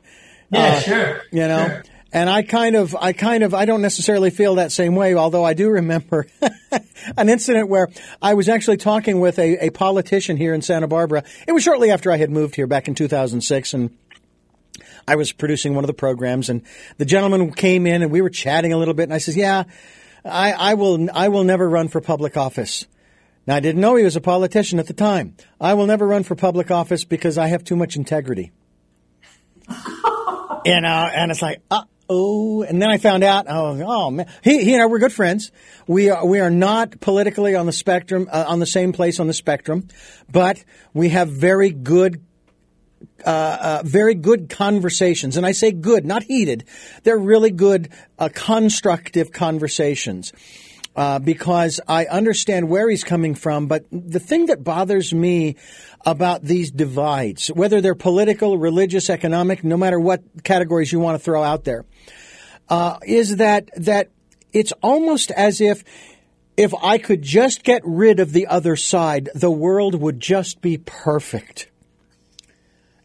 [0.52, 1.22] Yeah, uh, sure.
[1.32, 1.82] You know, sure.
[2.12, 5.14] and I kind of, I kind of, I don't necessarily feel that same way.
[5.14, 6.26] Although I do remember
[7.16, 7.88] an incident where
[8.20, 11.24] I was actually talking with a, a politician here in Santa Barbara.
[11.48, 13.96] It was shortly after I had moved here back in 2006, and
[15.08, 16.62] I was producing one of the programs, and
[16.98, 19.64] the gentleman came in, and we were chatting a little bit, and I says, "Yeah."
[20.24, 22.86] I, I will I will never run for public office.
[23.46, 25.36] Now I didn't know he was a politician at the time.
[25.60, 28.52] I will never run for public office because I have too much integrity.
[30.64, 32.62] You know, and it's like, uh oh.
[32.62, 35.50] And then I found out, oh, oh man, he, he and I were good friends.
[35.86, 39.26] We are we are not politically on the spectrum uh, on the same place on
[39.26, 39.88] the spectrum,
[40.30, 40.62] but
[40.94, 42.22] we have very good
[43.24, 43.28] uh,
[43.60, 45.36] uh, very good conversations.
[45.36, 46.64] And I say good, not heated.
[47.02, 50.32] They're really good, uh, constructive conversations.
[50.94, 55.56] Uh, because I understand where he's coming from, but the thing that bothers me
[56.04, 61.24] about these divides, whether they're political, religious, economic, no matter what categories you want to
[61.24, 61.84] throw out there,
[62.68, 64.08] uh, is that that
[64.52, 65.84] it's almost as if
[66.56, 70.78] if I could just get rid of the other side, the world would just be
[70.78, 71.68] perfect.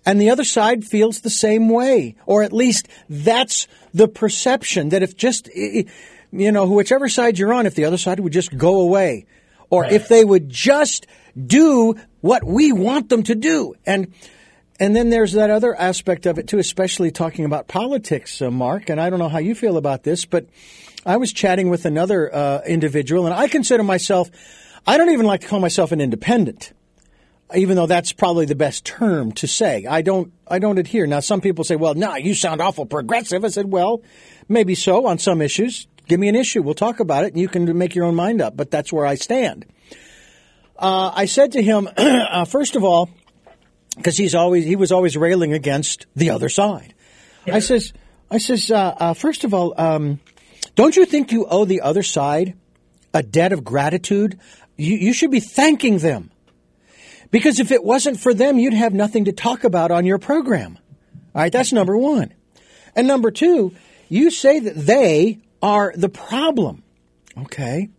[0.05, 5.03] And the other side feels the same way, or at least that's the perception that
[5.03, 5.85] if just, you
[6.31, 9.25] know, whichever side you're on, if the other side would just go away,
[9.69, 11.07] or if they would just
[11.45, 11.95] do
[12.27, 13.73] what we want them to do.
[13.85, 14.13] And,
[14.81, 18.89] and then there's that other aspect of it too, especially talking about politics, uh, Mark.
[18.89, 20.45] And I don't know how you feel about this, but
[21.05, 24.29] I was chatting with another uh, individual, and I consider myself,
[24.85, 26.73] I don't even like to call myself an independent
[27.55, 29.85] even though that's probably the best term to say.
[29.85, 31.07] I don't, I don't adhere.
[31.07, 33.45] Now, some people say, well, no, nah, you sound awful progressive.
[33.45, 34.01] I said, well,
[34.49, 35.87] maybe so on some issues.
[36.09, 36.61] Give me an issue.
[36.61, 39.05] We'll talk about it and you can make your own mind up, but that's where
[39.05, 39.65] I stand.
[40.77, 43.09] Uh, I said to him, uh, first of all,
[43.95, 46.93] because he's always, he was always railing against the other side.
[47.47, 47.93] I says,
[48.29, 50.19] I says, uh, uh, first of all, um,
[50.75, 52.55] don't you think you owe the other side
[53.13, 54.39] a debt of gratitude?
[54.75, 56.29] You, you should be thanking them
[57.31, 60.77] because if it wasn't for them, you'd have nothing to talk about on your program.
[61.33, 62.33] All right, that's number one.
[62.95, 63.73] And number two,
[64.09, 66.83] you say that they are the problem.
[67.37, 67.89] Okay.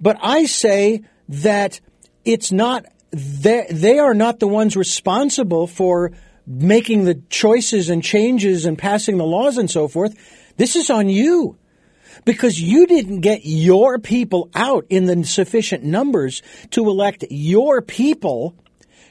[0.00, 1.80] But I say that
[2.24, 6.12] it's not, they, are not the ones responsible for
[6.46, 10.14] making the choices and changes and passing the laws and so forth.
[10.56, 11.56] This is on you
[12.24, 18.54] because you didn't get your people out in the sufficient numbers to elect your people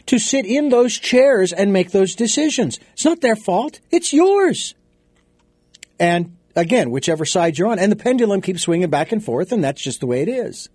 [0.05, 2.79] to sit in those chairs and make those decisions.
[2.93, 3.79] It's not their fault.
[3.91, 4.73] It's yours.
[5.99, 7.79] And again, whichever side you're on.
[7.79, 10.69] And the pendulum keeps swinging back and forth, and that's just the way it is.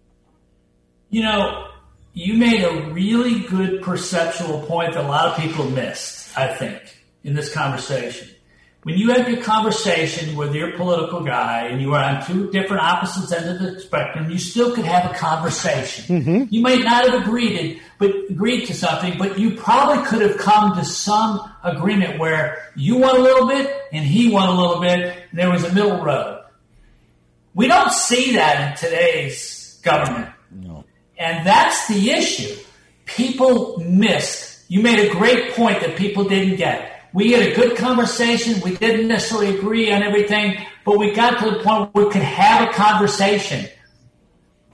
[1.11, 1.67] You know,
[2.15, 6.81] you made a really good perceptual point that a lot of people missed, I think,
[7.23, 8.29] in this conversation
[8.85, 12.83] when you have your conversation with your political guy and you are on two different
[12.83, 16.21] opposite ends of the spectrum, you still could have a conversation.
[16.21, 16.45] Mm-hmm.
[16.51, 20.77] You might not have agreed, but agreed to something, but you probably could have come
[20.77, 25.17] to some agreement where you won a little bit and he won a little bit,
[25.31, 26.45] and there was a middle road.
[27.55, 30.34] We don't see that in today's government.
[31.19, 32.57] And that's the issue.
[33.05, 34.65] People missed.
[34.69, 38.61] You made a great point that people didn't get we had a good conversation.
[38.61, 42.23] We didn't necessarily agree on everything, but we got to the point where we could
[42.23, 43.67] have a conversation.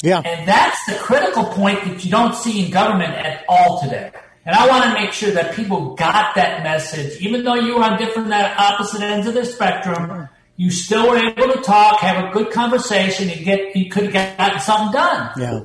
[0.03, 0.23] Yeah.
[0.25, 4.11] And that's the critical point that you don't see in government at all today.
[4.47, 7.85] And I want to make sure that people got that message, even though you were
[7.85, 10.29] on different uh, opposite ends of the spectrum.
[10.57, 14.37] You still were able to talk, have a good conversation, and get you could have
[14.37, 15.31] gotten something done.
[15.39, 15.61] Yeah.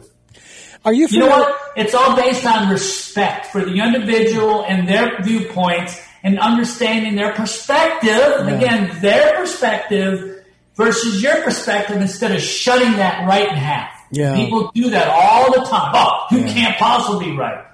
[0.86, 1.08] Are you?
[1.10, 1.60] You know what?
[1.76, 8.10] It's all based on respect for the individual and their viewpoints and understanding their perspective,
[8.10, 8.50] yeah.
[8.50, 10.44] again, their perspective
[10.76, 13.92] versus your perspective instead of shutting that right in half.
[14.12, 14.36] Yeah.
[14.36, 15.92] People do that all the time.
[15.96, 16.54] Oh, you yeah.
[16.54, 17.66] can't possibly be right.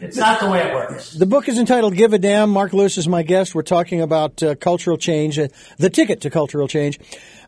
[0.00, 1.12] It's not the way it works.
[1.12, 2.50] The book is entitled Give a Damn.
[2.50, 3.54] Mark Lewis is my guest.
[3.54, 7.00] We're talking about uh, cultural change, uh, the ticket to cultural change.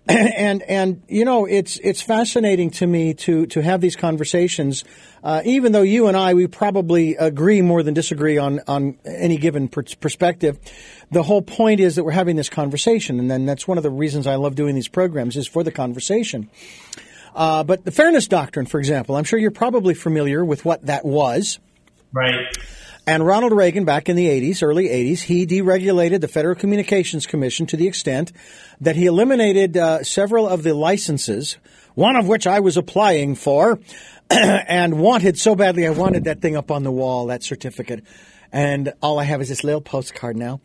[0.37, 4.83] and and you know it's it's fascinating to me to to have these conversations
[5.23, 9.37] uh, even though you and I we probably agree more than disagree on on any
[9.37, 10.59] given per- perspective.
[11.11, 13.91] The whole point is that we're having this conversation and then that's one of the
[13.91, 16.49] reasons I love doing these programs is for the conversation.
[17.35, 21.05] Uh, but the fairness doctrine for example I'm sure you're probably familiar with what that
[21.05, 21.59] was.
[22.15, 22.47] Right
[23.09, 27.65] and Ronald Reagan, back in the 80s, early 80s, he deregulated the Federal Communications Commission
[27.69, 28.33] to the extent
[28.83, 31.57] that he eliminated uh, several of the licenses,
[31.95, 33.81] one of which I was applying for
[34.31, 35.87] and wanted so badly.
[35.87, 38.05] I wanted that thing up on the wall, that certificate.
[38.53, 40.61] And all I have is this little postcard now.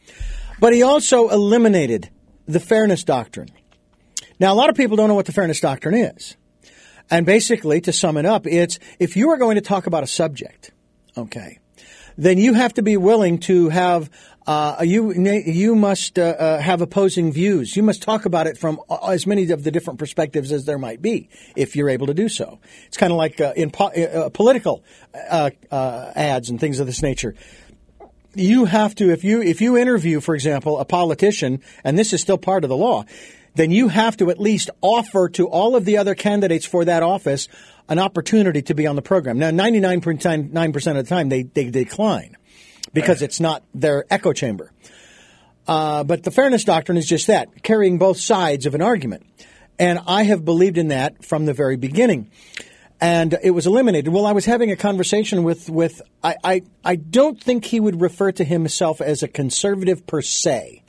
[0.59, 2.09] But he also eliminated
[2.45, 3.51] the Fairness Doctrine.
[4.37, 6.35] Now, a lot of people don't know what the Fairness Doctrine is.
[7.09, 10.07] And basically, to sum it up, it's if you are going to talk about a
[10.07, 10.71] subject,
[11.15, 11.59] okay,
[12.17, 14.09] then you have to be willing to have
[14.45, 15.13] Uh, you
[15.47, 17.77] you must uh, uh, have opposing views.
[17.77, 21.01] You must talk about it from as many of the different perspectives as there might
[21.01, 22.59] be, if you're able to do so.
[22.87, 24.83] It's kind of like uh, in po- uh, political
[25.31, 25.51] uh,
[26.13, 27.35] ads and things of this nature.
[28.35, 32.19] You have to if you if you interview, for example, a politician, and this is
[32.19, 33.05] still part of the law,
[33.55, 37.01] then you have to at least offer to all of the other candidates for that
[37.01, 37.47] office
[37.93, 39.37] an opportunity to be on the program.
[39.37, 42.35] Now, 99.9% of the time, they, they decline
[42.91, 43.29] because right.
[43.29, 44.71] it's not their echo chamber.
[45.67, 49.25] Uh, but the fairness doctrine is just that, carrying both sides of an argument.
[49.79, 52.31] And I have believed in that from the very beginning.
[52.99, 54.11] And it was eliminated.
[54.11, 58.01] Well, I was having a conversation with, with I, I, I don't think he would
[58.01, 60.82] refer to himself as a conservative per se.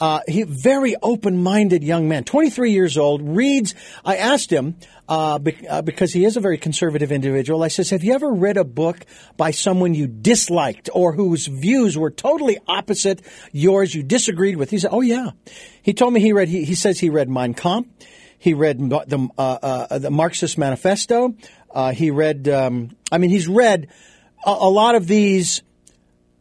[0.00, 3.74] Uh, he very open-minded young man, 23 years old, reads.
[4.04, 4.76] I asked him
[5.08, 7.62] uh, be, uh, because he is a very conservative individual.
[7.62, 9.04] I says, "Have you ever read a book
[9.36, 13.22] by someone you disliked or whose views were totally opposite
[13.52, 13.94] yours?
[13.94, 15.30] You disagreed with?" He said, "Oh yeah."
[15.82, 16.48] He told me he read.
[16.48, 17.88] He, he says he read Mein Kampf.
[18.38, 21.34] He read the uh, uh, the Marxist Manifesto.
[21.70, 22.48] Uh, he read.
[22.48, 23.88] Um, I mean, he's read
[24.44, 25.62] a, a lot of these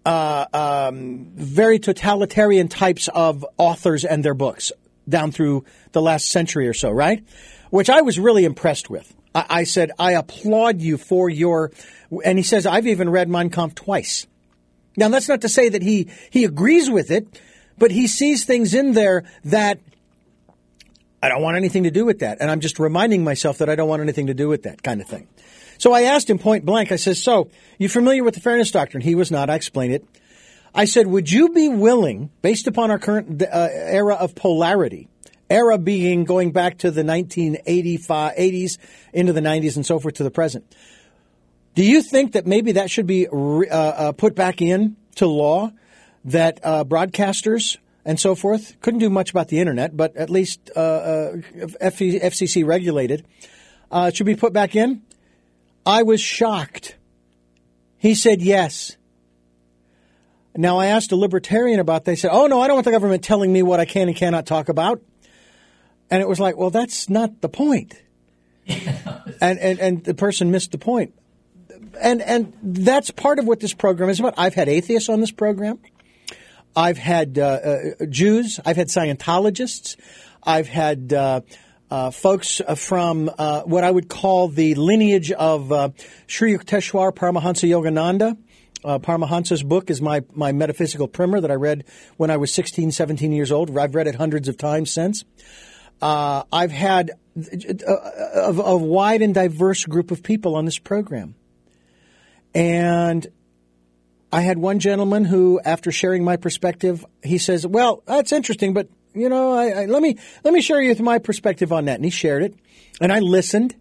[0.08, 4.72] uh, um, very totalitarian types of authors and their books
[5.08, 7.26] down through the last century or so, right?
[7.72, 9.14] Which I was really impressed with.
[9.36, 11.72] I, I said, I applaud you for your,
[12.24, 14.28] and he says, I've even read Mein Kampf twice.
[14.96, 17.28] Now, that's not to say that he, he agrees with it,
[17.78, 19.80] but he sees things in there that
[21.22, 22.38] I don't want anything to do with that.
[22.40, 25.02] And I'm just reminding myself that I don't want anything to do with that kind
[25.02, 25.28] of thing.
[25.78, 29.02] So I asked him point blank, I said, So, you familiar with the fairness doctrine?
[29.02, 29.50] He was not.
[29.50, 30.06] I explained it.
[30.74, 35.08] I said, Would you be willing, based upon our current uh, era of polarity,
[35.50, 38.78] era being going back to the 1985, 80s,
[39.14, 40.76] into the 90s, and so forth to the present,
[41.76, 45.72] do you think that maybe that should be uh, uh, put back in to law
[46.26, 50.72] that uh, broadcasters and so forth couldn't do much about the internet, but at least
[50.76, 51.36] uh, uh,
[51.82, 53.26] FCC regulated
[54.12, 55.04] should be put back in?
[55.88, 56.98] I was shocked.
[57.98, 58.98] He said yes.
[60.54, 62.04] Now, I asked a libertarian about.
[62.04, 64.18] They said, oh, no, I don't want the government telling me what I can and
[64.18, 65.02] cannot talk about.
[66.10, 67.96] And it was like, well, that's not the point.
[68.68, 71.14] and, and, and the person missed the point.
[72.02, 74.34] And, and that's part of what this program is about.
[74.38, 75.80] I've had atheists on this program.
[76.76, 78.60] I've had uh, uh, Jews.
[78.66, 79.96] I've had Scientologists.
[80.44, 81.42] I've had uh,
[81.90, 85.90] uh, folks uh, from uh, what I would call the lineage of uh,
[86.28, 88.38] Sri Yukteswar Paramahansa Yogananda.
[88.84, 91.86] Uh, Paramahansa's book is my, my metaphysical primer that I read
[92.18, 93.76] when I was 16, 17 years old.
[93.76, 95.24] I've read it hundreds of times since.
[96.02, 97.94] Uh, I've had a,
[98.36, 101.36] a, a wide and diverse group of people on this program.
[102.54, 103.26] And
[104.32, 108.90] I had one gentleman who, after sharing my perspective, he says, Well, that's interesting, but
[109.20, 111.96] you know, I, I, let me let me share you with my perspective on that.
[111.96, 112.56] And he shared it,
[113.02, 113.76] and I listened,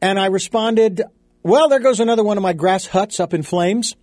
[0.00, 1.02] and I responded,
[1.42, 3.96] "Well, there goes another one of my grass huts up in flames."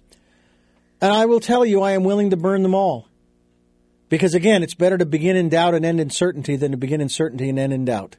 [1.00, 3.08] And I will tell you, I am willing to burn them all.
[4.10, 7.02] Because again, it's better to begin in doubt and end in certainty than to begin
[7.02, 8.16] in certainty and end in doubt.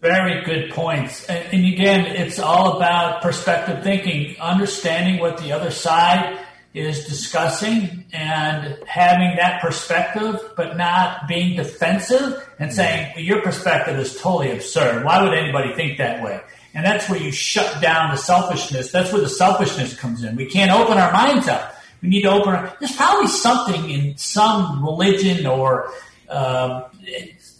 [0.00, 1.26] Very good points.
[1.26, 6.38] And, and again, it's all about perspective thinking, understanding what the other side
[6.74, 13.98] is discussing and having that perspective, but not being defensive and saying, well, your perspective
[13.98, 15.04] is totally absurd.
[15.04, 16.40] Why would anybody think that way?
[16.74, 18.92] And that's where you shut down the selfishness.
[18.92, 20.36] That's where the selfishness comes in.
[20.36, 21.74] We can't open our minds up.
[22.02, 25.90] We need to open our, there's probably something in some religion or
[26.28, 26.84] um,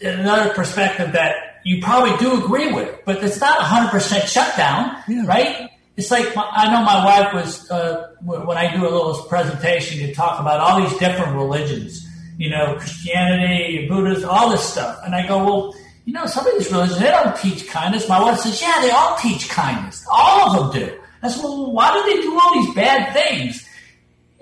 [0.01, 5.27] another perspective that you probably do agree with, but it's not 100% shutdown, yeah.
[5.27, 5.71] right?
[5.99, 10.15] It's like I know my wife was uh, when I do a little presentation, you
[10.15, 15.27] talk about all these different religions, you know, Christianity, Buddhism, all this stuff, and I
[15.27, 15.75] go, well,
[16.05, 18.09] you know, some of these religions they don't teach kindness.
[18.09, 20.07] My wife says, yeah, they all teach kindness.
[20.09, 20.99] All of them do.
[21.21, 23.68] I said, well, why do they do all these bad things?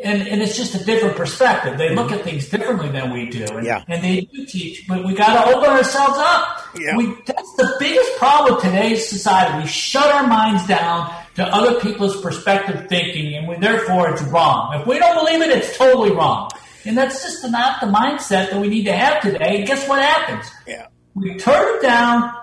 [0.02, 1.78] And, and it's just a different perspective.
[1.78, 3.46] They look at things differently than we do.
[3.46, 3.82] And, yeah.
[3.88, 6.66] and they do teach, but we got to open ourselves up.
[6.78, 6.98] Yeah.
[6.98, 9.62] We, that's the biggest problem with today's society.
[9.62, 14.78] We shut our minds down to other people's perspective thinking, and we, therefore it's wrong.
[14.78, 16.50] If we don't believe it, it's totally wrong.
[16.84, 19.58] And that's just not the mindset that we need to have today.
[19.58, 20.50] And guess what happens?
[20.66, 20.88] Yeah.
[21.14, 22.34] We turn it down.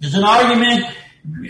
[0.00, 0.86] There's an argument.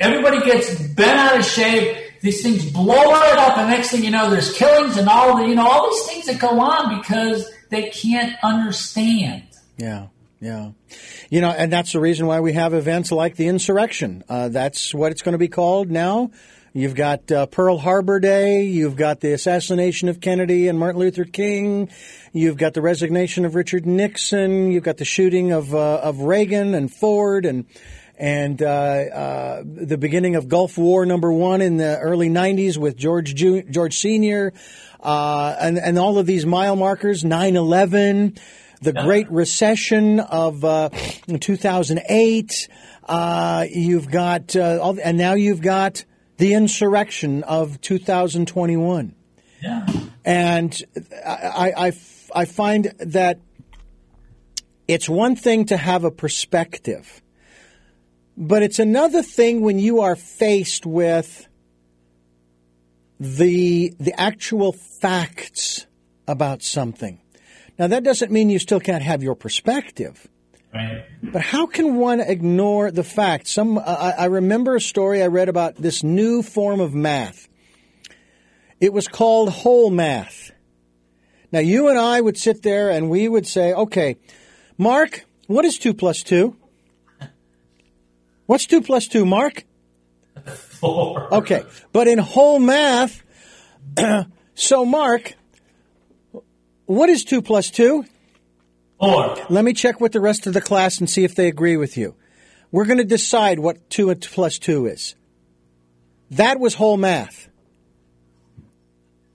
[0.01, 2.08] Everybody gets bent out of shape.
[2.21, 5.47] These things blow right up, and next thing you know, there's killings and all the
[5.47, 9.45] you know all these things that go on because they can't understand.
[9.77, 10.09] Yeah.
[10.41, 10.71] Yeah.
[11.31, 14.23] You know, and that's the reason why we have events like the insurrection.
[14.29, 16.31] Uh, that's what it's going to be called now.
[16.73, 18.63] You've got uh, Pearl Harbor Day.
[18.65, 21.91] You've got the assassination of Kennedy and Martin Luther King.
[22.33, 24.71] You've got the resignation of Richard Nixon.
[24.71, 27.65] You've got the shooting of uh, of Reagan and Ford and
[28.19, 32.97] and uh, uh, the beginning of Gulf War number one in the early '90s with
[32.97, 34.53] George Ju- George Senior,
[35.01, 37.23] uh, and and all of these mile markers.
[37.23, 38.39] 9/11,
[38.83, 40.91] the Great Recession of uh,
[41.41, 42.69] 2008.
[43.05, 46.05] Uh, you've got all, and now you've got
[46.39, 49.15] the insurrection of 2021.
[49.61, 49.87] Yeah.
[50.25, 50.83] And
[51.25, 51.93] I, I,
[52.35, 53.41] I find that
[54.87, 57.23] it's one thing to have a perspective,
[58.39, 61.49] but it's another thing when you are faced with
[63.19, 65.87] the, the actual facts
[66.29, 67.21] about something.
[67.81, 70.29] Now, that doesn't mean you still can't have your perspective.
[70.73, 71.05] Right.
[71.21, 73.49] But how can one ignore the fact?
[73.49, 77.49] Some I, I remember a story I read about this new form of math.
[78.79, 80.53] It was called whole math.
[81.51, 84.17] Now you and I would sit there and we would say, "Okay,
[84.77, 86.55] Mark, what is two plus two?
[88.49, 89.65] What's two plus two, Mark?"
[90.81, 91.33] Four.
[91.35, 93.23] Okay, but in whole math,
[94.55, 95.35] so Mark,
[96.87, 98.05] what is two plus two?
[98.99, 99.37] Four.
[99.51, 101.97] Let me check with the rest of the class and see if they agree with
[101.99, 102.15] you.
[102.73, 105.15] We're going to decide what 2 plus 2 is.
[106.33, 107.49] That was whole math.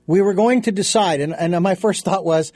[0.05, 2.51] We were going to decide, and, and my first thought was,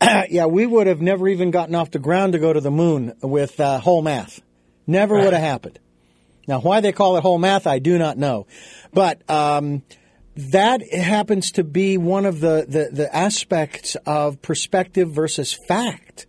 [0.02, 3.14] yeah, we would have never even gotten off the ground to go to the moon
[3.22, 4.40] with uh, whole math.
[4.86, 5.24] Never Right.
[5.24, 5.78] would have happened.
[6.48, 8.46] Now, why they call it whole math, I do not know.
[8.92, 9.82] But um,
[10.34, 16.26] that happens to be one of the, the, the aspects of perspective versus fact.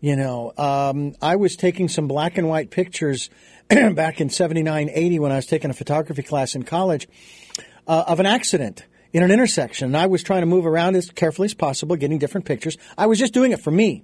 [0.00, 3.30] You know, um, I was taking some black and white pictures
[3.68, 7.06] back in 79, 80 when I was taking a photography class in college
[7.86, 9.86] uh, of an accident in an intersection.
[9.86, 12.78] And I was trying to move around as carefully as possible, getting different pictures.
[12.96, 14.02] I was just doing it for me.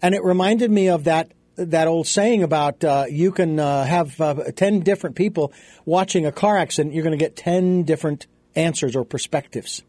[0.00, 4.20] And it reminded me of that that old saying about uh, you can uh, have
[4.20, 5.52] uh, 10 different people
[5.84, 9.82] watching a car accident, you're going to get 10 different answers or perspectives,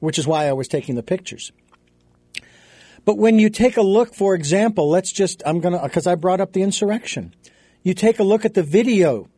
[0.00, 1.52] which is why I was taking the pictures.
[3.04, 6.16] But when you take a look, for example, let's just, I'm going to, because I
[6.16, 7.34] brought up the insurrection.
[7.82, 9.28] You take a look at the video,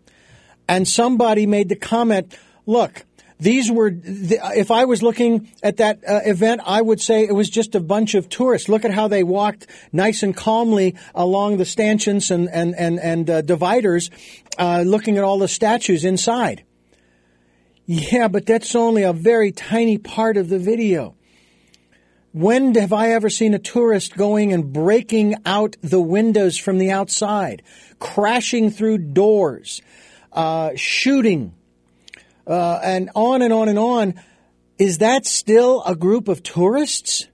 [0.68, 2.34] and somebody made the comment,
[2.66, 3.04] look,
[3.41, 7.49] these were, if I was looking at that uh, event, I would say it was
[7.49, 8.68] just a bunch of tourists.
[8.68, 13.30] Look at how they walked nice and calmly along the stanchions and, and, and, and
[13.30, 14.11] uh, dividers,
[14.59, 16.64] uh, looking at all the statues inside.
[17.86, 21.14] Yeah, but that's only a very tiny part of the video.
[22.32, 26.91] When have I ever seen a tourist going and breaking out the windows from the
[26.91, 27.62] outside,
[27.99, 29.80] crashing through doors,
[30.32, 31.55] uh, shooting,
[32.49, 34.14] uh, and on and on and on?
[34.78, 37.26] Is that still a group of tourists?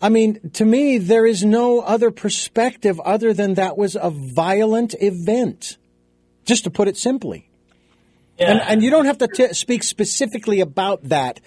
[0.00, 4.94] I mean, to me, there is no other perspective other than that was a violent
[5.00, 5.78] event,
[6.44, 7.48] just to put it simply.
[8.38, 8.50] Yeah.
[8.50, 11.40] And, and you don't have to t- speak specifically about that,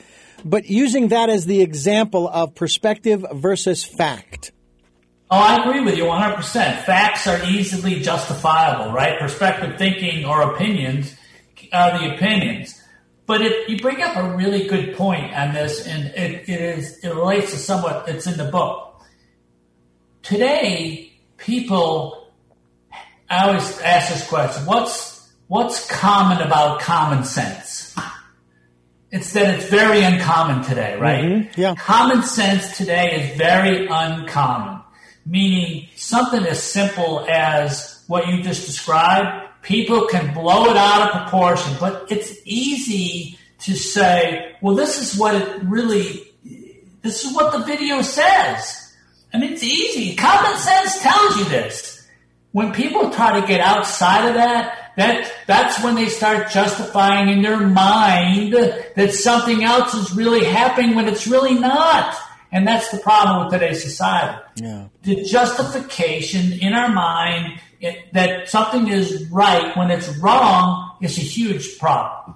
[0.43, 4.51] but using that as the example of perspective versus fact.
[5.29, 6.83] Oh, I agree with you 100%.
[6.83, 9.19] Facts are easily justifiable, right?
[9.19, 11.14] Perspective thinking or opinions
[11.75, 12.81] are the opinions.
[13.25, 17.03] But it, you bring up a really good point on this, and it, it is
[17.03, 19.01] it relates to somewhat that's in the book.
[20.21, 22.31] Today, people,
[23.29, 27.95] I always ask this question: What's what's common about common sense?
[29.11, 31.23] It's that it's very uncommon today, right?
[31.23, 31.73] Mhm, yeah.
[31.75, 34.81] Common sense today is very uncommon,
[35.25, 39.49] meaning something as simple as what you just described.
[39.61, 45.19] People can blow it out of proportion, but it's easy to say, well, this is
[45.19, 46.31] what it really,
[47.01, 48.93] this is what the video says.
[49.33, 50.15] I mean, it's easy.
[50.15, 52.07] Common sense tells you this.
[52.51, 57.41] When people try to get outside of that, that that's when they start justifying in
[57.41, 62.15] their mind that something else is really happening when it's really not.
[62.51, 64.41] And that's the problem with today's society.
[64.55, 64.87] Yeah.
[65.01, 71.21] The justification in our mind it, that something is right when it's wrong is a
[71.21, 72.35] huge problem.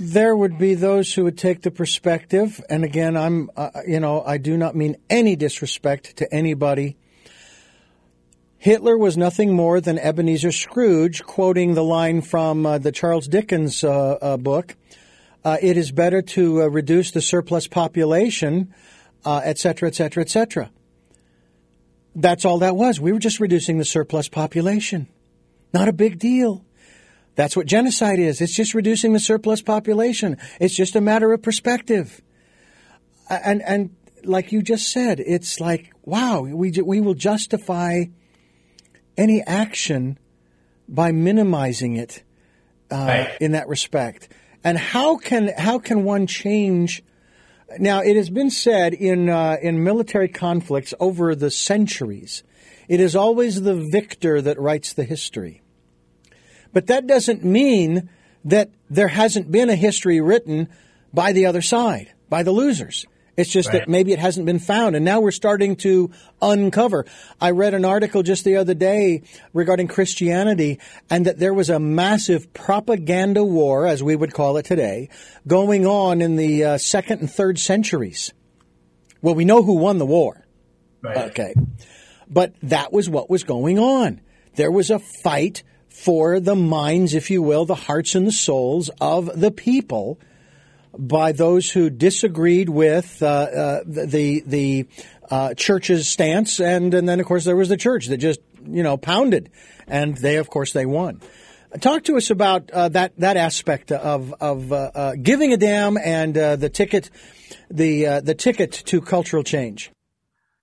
[0.00, 4.22] There would be those who would take the perspective, and again, I'm, uh, you know,
[4.22, 6.96] I do not mean any disrespect to anybody.
[8.58, 13.84] Hitler was nothing more than Ebenezer Scrooge, quoting the line from uh, the Charles Dickens
[13.84, 14.76] uh, uh, book.
[15.44, 18.72] Uh, it is better to uh, reduce the surplus population,
[19.24, 19.90] uh, et cetera,
[22.18, 23.00] That's all that was.
[23.00, 25.06] We were just reducing the surplus population.
[25.72, 26.64] Not a big deal.
[27.36, 28.40] That's what genocide is.
[28.40, 30.36] It's just reducing the surplus population.
[30.58, 32.20] It's just a matter of perspective.
[33.30, 33.94] And and
[34.24, 38.06] like you just said, it's like wow, we we will justify
[39.16, 40.18] any action
[40.88, 42.24] by minimizing it
[42.90, 43.36] uh, right.
[43.40, 44.28] in that respect.
[44.64, 47.04] And how can how can one change?
[47.78, 52.42] Now, it has been said in uh, in military conflicts over the centuries,
[52.88, 55.60] it is always the victor that writes the history.
[56.72, 58.08] But that doesn't mean
[58.44, 60.68] that there hasn't been a history written
[61.12, 63.06] by the other side, by the losers.
[63.38, 63.82] It's just right.
[63.82, 64.96] that maybe it hasn't been found.
[64.96, 66.10] And now we're starting to
[66.42, 67.06] uncover.
[67.40, 69.22] I read an article just the other day
[69.52, 74.64] regarding Christianity and that there was a massive propaganda war, as we would call it
[74.64, 75.08] today,
[75.46, 78.32] going on in the uh, second and third centuries.
[79.22, 80.44] Well, we know who won the war.
[81.00, 81.30] Right.
[81.30, 81.54] Okay.
[82.28, 84.20] But that was what was going on.
[84.56, 88.90] There was a fight for the minds, if you will, the hearts and the souls
[89.00, 90.18] of the people
[90.98, 94.86] by those who disagreed with uh, uh, the the
[95.30, 98.82] uh, church's stance, and and then of course there was the church that just you
[98.82, 99.50] know pounded,
[99.86, 101.20] and they of course they won.
[101.80, 105.96] Talk to us about uh, that that aspect of of uh, uh, giving a damn
[105.96, 107.10] and the ticket,
[107.70, 109.92] the the ticket to cultural change.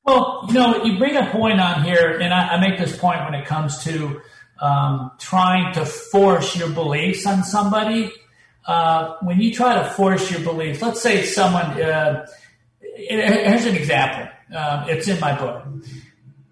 [0.03, 3.23] Well, you know, you bring a point on here, and I, I make this point
[3.23, 4.21] when it comes to
[4.61, 8.11] um, trying to force your beliefs on somebody
[8.65, 12.25] uh, when you try to force your beliefs, let's say someone, uh,
[12.95, 14.27] here's an example.
[14.55, 15.63] Uh, it's in my book.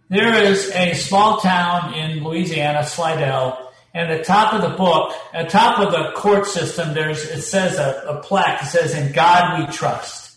[0.10, 5.14] There is a small town in Louisiana, Slidell, and at the top of the book,
[5.34, 8.62] at top of the court system, there's it says a, a plaque.
[8.62, 10.36] that says, "In God We Trust,"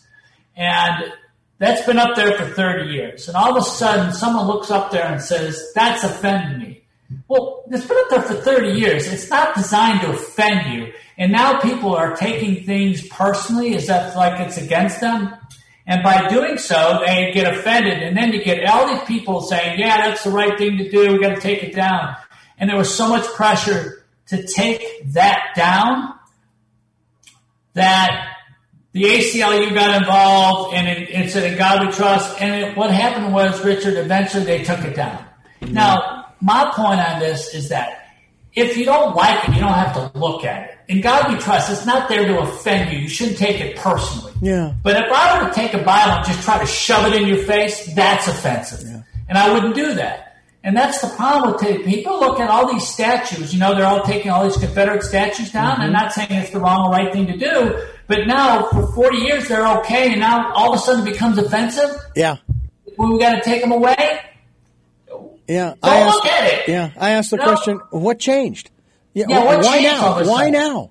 [0.57, 1.13] and
[1.59, 3.29] that's been up there for 30 years.
[3.29, 6.86] And all of a sudden, someone looks up there and says, "That's offended me."
[7.29, 9.07] Well, it's been up there for 30 years.
[9.07, 10.93] It's not designed to offend you.
[11.19, 15.35] And now people are taking things personally as if like it's against them.
[15.87, 18.03] And by doing so, they get offended.
[18.03, 21.13] And then you get all these people saying, yeah, that's the right thing to do.
[21.13, 22.17] We got to take it down.
[22.59, 26.15] And there was so much pressure to take that down
[27.75, 28.37] that
[28.93, 32.41] the ACLU got involved and it, it said, in God we trust.
[32.41, 35.25] And it, what happened was, Richard, eventually they took it down.
[35.61, 38.07] Now, my point on this is that
[38.55, 40.79] if you don't like it, you don't have to look at it.
[40.89, 43.01] In God we trust, it's not there to offend you.
[43.01, 44.33] You shouldn't take it personally.
[44.41, 44.73] Yeah.
[44.83, 47.29] But if I were to take a Bible and just try to shove it in
[47.29, 48.89] your face, that's offensive.
[48.89, 49.03] Yeah.
[49.29, 50.27] And I wouldn't do that.
[50.63, 53.53] And that's the problem with taking people look at all these statues.
[53.53, 55.75] You know, they're all taking all these Confederate statues down.
[55.75, 55.83] Mm-hmm.
[55.83, 59.19] I'm not saying it's the wrong or right thing to do, but now for 40
[59.19, 61.91] years they're okay, and now all of a sudden it becomes offensive.
[62.17, 62.39] Yeah.
[62.97, 64.21] Well, we got to take them away.
[65.49, 66.69] Yeah, Don't I asked, look at it.
[66.69, 67.45] Yeah, I asked the no.
[67.45, 68.71] question: What changed?
[69.15, 70.25] Yeah, yeah what why now?
[70.25, 70.91] Why now?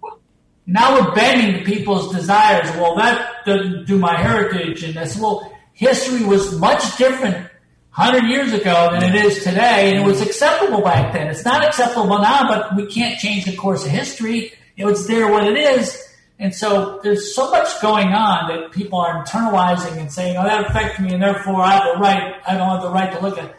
[0.68, 2.70] Now we're bending people's desires.
[2.78, 5.18] Well, that doesn't do my heritage, and this.
[5.18, 7.49] Well, history was much different
[7.89, 11.28] hundred years ago than it is today, and it was acceptable back then.
[11.28, 14.51] It's not acceptable now, but we can't change the course of history.
[14.76, 16.01] It was there what it is.
[16.38, 20.70] And so there's so much going on that people are internalizing and saying, "Oh, that
[20.70, 22.34] affects me, and therefore I have the right.
[22.45, 23.56] I don't have the right to look at."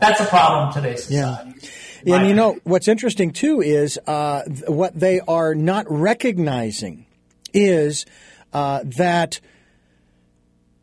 [0.00, 1.60] That's a problem today society.
[2.04, 2.16] Yeah.
[2.16, 7.06] And you know what's interesting too is uh, what they are not recognizing
[7.52, 8.06] is
[8.52, 9.40] uh, that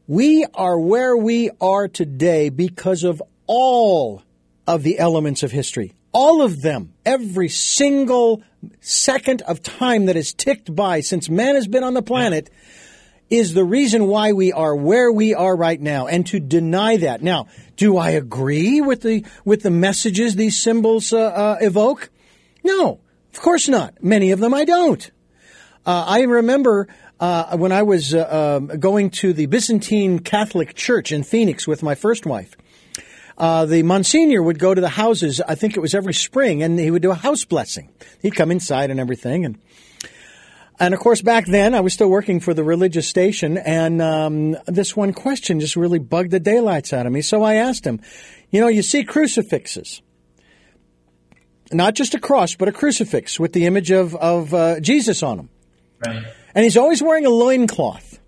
[0.08, 4.24] we are where we are today because of all
[4.68, 5.94] of the elements of history.
[6.12, 8.44] All of them, every single
[8.82, 12.50] second of time that has ticked by since man has been on the planet.
[12.52, 12.60] Yeah
[13.34, 17.24] is the reason why we are where we are right now and to deny that.
[17.24, 22.12] Now, do I agree with the with the messages these symbols uh, uh, evoke?
[22.64, 23.00] No,
[23.34, 24.04] of course not.
[24.04, 25.10] Many of them I don't.
[25.84, 26.88] Uh, I remember
[27.20, 31.82] uh, when I was uh, um, going to the Byzantine Catholic Church in Phoenix with
[31.82, 32.56] my first wife.
[33.36, 35.42] Uh, the Monsignor would go to the houses.
[35.42, 37.90] I think it was every spring, and he would do a house blessing.
[38.22, 39.58] He'd come inside and everything, and
[40.80, 44.58] and of course, back then I was still working for the religious station, and um,
[44.66, 47.22] this one question just really bugged the daylights out of me.
[47.22, 48.02] So I asked him,
[48.50, 50.02] "You know, you see crucifixes,
[51.72, 55.38] not just a cross, but a crucifix with the image of of uh, Jesus on
[55.38, 55.50] them,
[56.06, 56.26] right.
[56.56, 58.20] and he's always wearing a loincloth.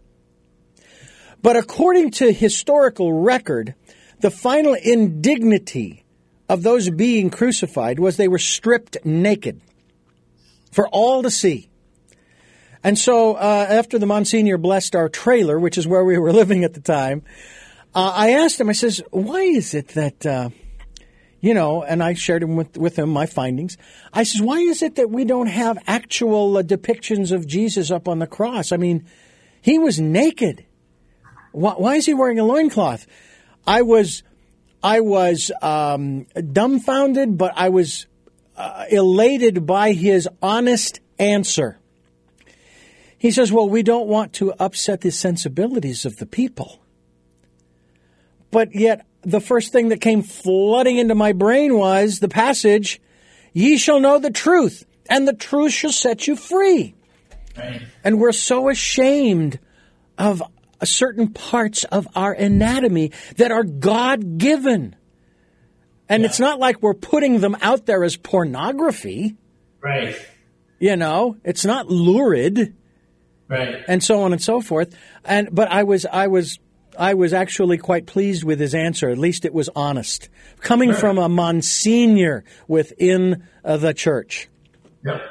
[1.42, 3.76] But according to historical record,
[4.20, 6.06] the final indignity
[6.48, 9.62] of those being crucified was they were stripped naked
[10.72, 11.70] for all to see."
[12.86, 16.64] And so uh, after the Monsignor blessed our trailer, which is where we were living
[16.64, 17.24] at the time,
[17.96, 20.50] uh, I asked him, I says, why is it that, uh,
[21.42, 23.76] you know, and I shared him with, with him my findings.
[24.14, 28.08] I says, why is it that we don't have actual uh, depictions of Jesus up
[28.08, 28.72] on the cross?
[28.72, 29.08] I mean,
[29.64, 30.64] he was naked.
[31.54, 33.08] Why, why is he wearing a loincloth?
[33.66, 34.22] I was,
[34.84, 38.06] I was um, dumbfounded, but I was
[38.56, 41.80] uh, elated by his honest answer.
[43.26, 46.80] He says, Well, we don't want to upset the sensibilities of the people.
[48.52, 53.02] But yet, the first thing that came flooding into my brain was the passage,
[53.52, 56.94] Ye shall know the truth, and the truth shall set you free.
[57.58, 57.82] Right.
[58.04, 59.58] And we're so ashamed
[60.20, 60.44] of
[60.84, 64.96] certain parts of our anatomy that are God given.
[66.08, 66.30] And yeah.
[66.30, 69.36] it's not like we're putting them out there as pornography.
[69.82, 70.16] Right.
[70.78, 72.76] You know, it's not lurid.
[73.48, 73.84] Right.
[73.88, 74.96] And so on and so forth.
[75.24, 76.60] And but I was I was
[76.98, 79.10] I was actually quite pleased with his answer.
[79.10, 80.30] At least it was honest,
[80.62, 80.98] coming right.
[80.98, 84.50] from a monsignor within uh, the church.
[85.06, 85.22] Yep.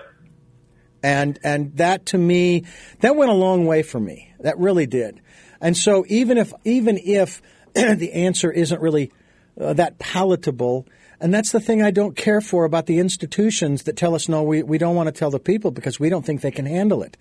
[1.02, 2.64] And and that to me,
[3.00, 4.32] that went a long way for me.
[4.40, 5.20] That really did.
[5.60, 7.42] And so even if even if
[7.74, 9.12] the answer isn't really
[9.60, 10.86] uh, that palatable,
[11.20, 14.42] and that's the thing I don't care for about the institutions that tell us no,
[14.42, 17.02] we, we don't want to tell the people because we don't think they can handle
[17.02, 17.16] it.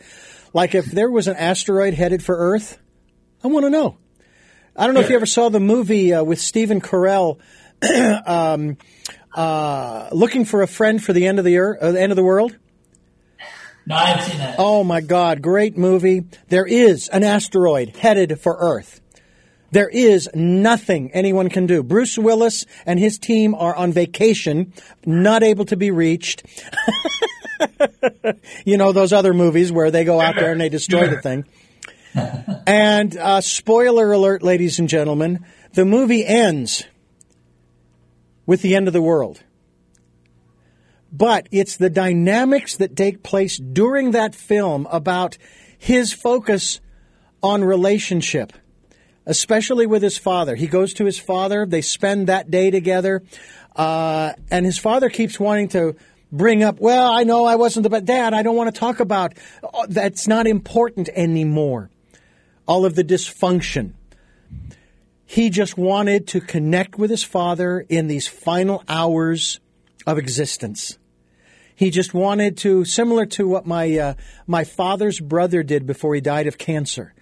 [0.54, 2.80] Like if there was an asteroid headed for Earth,
[3.44, 3.98] I want to know.
[4.76, 7.39] I don't know if you ever saw the movie uh, with Stephen Carell,
[8.26, 8.78] um,
[9.36, 12.16] uh, looking for a friend for the end of the earth, uh, the end of
[12.16, 12.58] the world.
[13.86, 14.56] No, I haven't seen that.
[14.60, 16.24] Oh my God, great movie.
[16.48, 19.02] There is an asteroid headed for Earth.
[19.74, 21.82] There is nothing anyone can do.
[21.82, 24.71] Bruce Willis and his team are on vacation,
[25.03, 26.43] not able to be reached.
[28.65, 31.45] you know, those other movies where they go out there and they destroy the thing.
[32.67, 35.43] and uh, spoiler alert, ladies and gentlemen,
[35.74, 36.84] the movie ends
[38.45, 39.41] with the end of the world.
[41.11, 45.39] But it's the dynamics that take place during that film about
[45.80, 46.80] his focus
[47.41, 48.53] on relationship,
[49.26, 50.55] especially with his father.
[50.55, 53.24] He goes to his father, they spend that day together,
[53.76, 55.95] uh, and his father keeps wanting to
[56.32, 58.34] bring up, well, I know I wasn't the best dad.
[58.34, 61.89] I don't want to talk about uh, that's not important anymore.
[62.67, 63.93] All of the dysfunction.
[65.26, 69.59] He just wanted to connect with his father in these final hours
[70.05, 70.97] of existence.
[71.76, 74.13] He just wanted to, similar to what my uh,
[74.45, 77.13] my father's brother did before he died of cancer.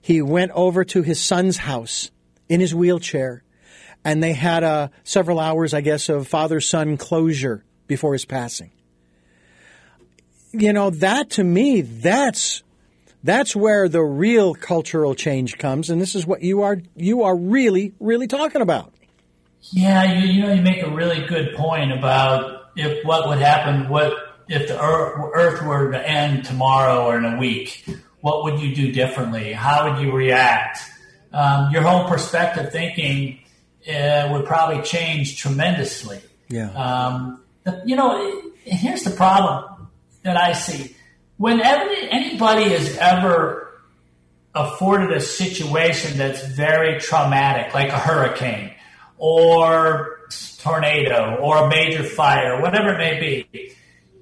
[0.00, 2.10] He went over to his son's house
[2.48, 3.42] in his wheelchair,
[4.04, 8.70] and they had uh, several hours, I guess, of father son closure before his passing.
[10.52, 12.62] You know, that to me, that's
[13.22, 17.36] that's where the real cultural change comes, and this is what you are you are
[17.36, 18.94] really really talking about.
[19.72, 23.88] Yeah, you, you know, you make a really good point about if what would happen,
[23.88, 24.14] what
[24.48, 27.84] if the Earth were to end tomorrow or in a week?
[28.20, 29.52] What would you do differently?
[29.52, 30.78] How would you react?
[31.32, 33.40] Um, your whole perspective thinking
[33.88, 36.20] uh, would probably change tremendously.
[36.48, 36.70] Yeah.
[36.72, 37.42] Um,
[37.84, 39.88] you know, here's the problem
[40.22, 40.96] that I see.
[41.36, 43.68] Whenever anybody is ever
[44.54, 48.72] afforded a situation that's very traumatic, like a hurricane
[49.18, 50.18] or
[50.58, 53.20] tornado or a major fire, whatever it may
[53.52, 53.72] be.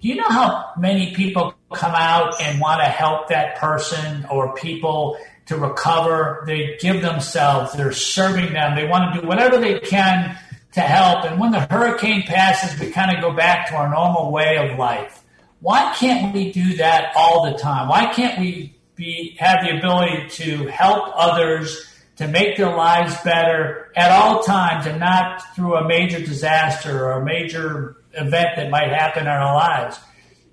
[0.07, 4.55] Do you know how many people come out and want to help that person or
[4.55, 6.45] people to recover?
[6.47, 10.39] They give themselves, they're serving them, they want to do whatever they can
[10.75, 11.25] to help.
[11.25, 14.79] And when the hurricane passes, we kind of go back to our normal way of
[14.79, 15.25] life.
[15.59, 17.89] Why can't we do that all the time?
[17.89, 21.85] Why can't we be have the ability to help others
[22.19, 27.23] to make their lives better at all times and not through a major disaster or
[27.23, 29.99] a major event that might happen in our lives.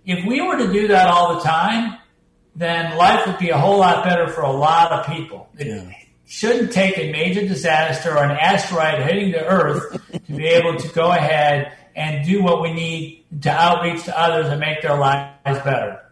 [0.05, 1.97] If we were to do that all the time,
[2.55, 5.49] then life would be a whole lot better for a lot of people.
[5.57, 5.91] It yeah.
[6.25, 10.87] shouldn't take a major disaster or an asteroid hitting the earth to be able to
[10.89, 15.33] go ahead and do what we need to outreach to others and make their lives
[15.45, 16.02] better.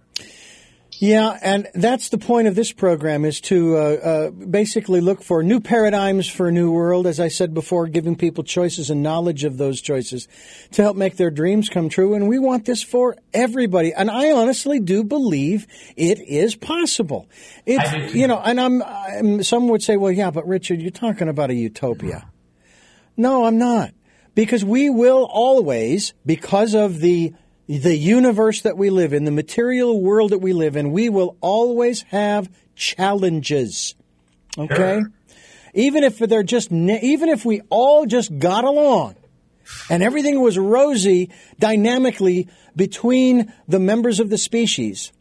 [1.01, 5.41] Yeah, and that's the point of this program is to uh, uh, basically look for
[5.41, 7.07] new paradigms for a new world.
[7.07, 10.27] As I said before, giving people choices and knowledge of those choices
[10.73, 12.13] to help make their dreams come true.
[12.13, 13.91] And we want this for everybody.
[13.95, 15.65] And I honestly do believe
[15.97, 17.27] it is possible.
[17.65, 21.29] It's you know, and I'm, I'm some would say, well, yeah, but Richard, you're talking
[21.29, 22.29] about a utopia.
[23.17, 23.91] No, I'm not
[24.35, 27.33] because we will always, because of the
[27.79, 31.37] the universe that we live in, the material world that we live in, we will
[31.39, 33.95] always have challenges.
[34.57, 34.75] Okay?
[34.75, 35.11] Sure.
[35.73, 39.15] Even if they're just, even if we all just got along
[39.89, 45.13] and everything was rosy dynamically between the members of the species,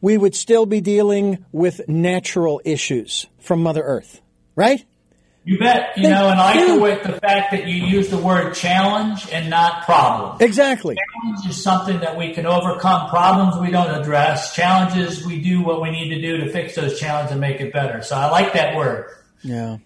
[0.00, 4.22] we would still be dealing with natural issues from Mother Earth,
[4.56, 4.84] right?
[5.46, 5.98] You bet.
[5.98, 9.28] You know, and I like the, way, the fact that you use the word challenge
[9.30, 10.38] and not problem.
[10.40, 10.96] Exactly.
[10.96, 13.10] Challenge is something that we can overcome.
[13.10, 14.54] Problems we don't address.
[14.54, 17.74] Challenges we do what we need to do to fix those challenges and make it
[17.74, 18.00] better.
[18.02, 19.10] So I like that word.
[19.42, 19.78] Yeah.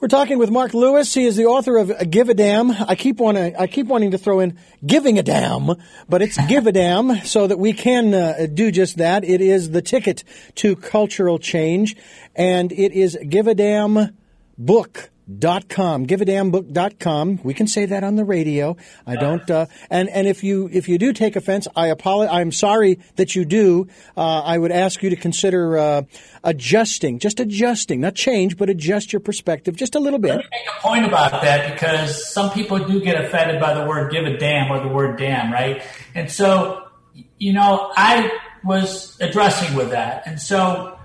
[0.00, 1.12] We're talking with Mark Lewis.
[1.12, 2.70] He is the author of Give a Damn.
[2.70, 5.72] I keep wanting, I keep wanting to throw in giving a damn,
[6.08, 9.24] but it's Give a Damn so that we can uh, do just that.
[9.24, 10.24] It is the ticket
[10.56, 11.96] to cultural change
[12.34, 14.16] and it is give a damn
[14.60, 16.04] book dot com.
[16.04, 17.40] Give a damn book dot com.
[17.42, 18.76] We can say that on the radio.
[19.06, 22.52] I don't uh, and and if you if you do take offense i apologize i'm
[22.52, 23.88] sorry that you do.
[24.16, 26.02] Uh, i would ask you to consider uh,
[26.42, 30.30] adjusting just adjusting not change but adjust your perspective just a little bit.
[30.30, 33.86] Let me make a point about that because some people do get offended by the
[33.86, 35.82] word give a damn or the word damn right?
[36.14, 36.88] And so
[37.38, 38.30] you know i
[38.62, 40.26] was addressing with that.
[40.26, 40.98] And so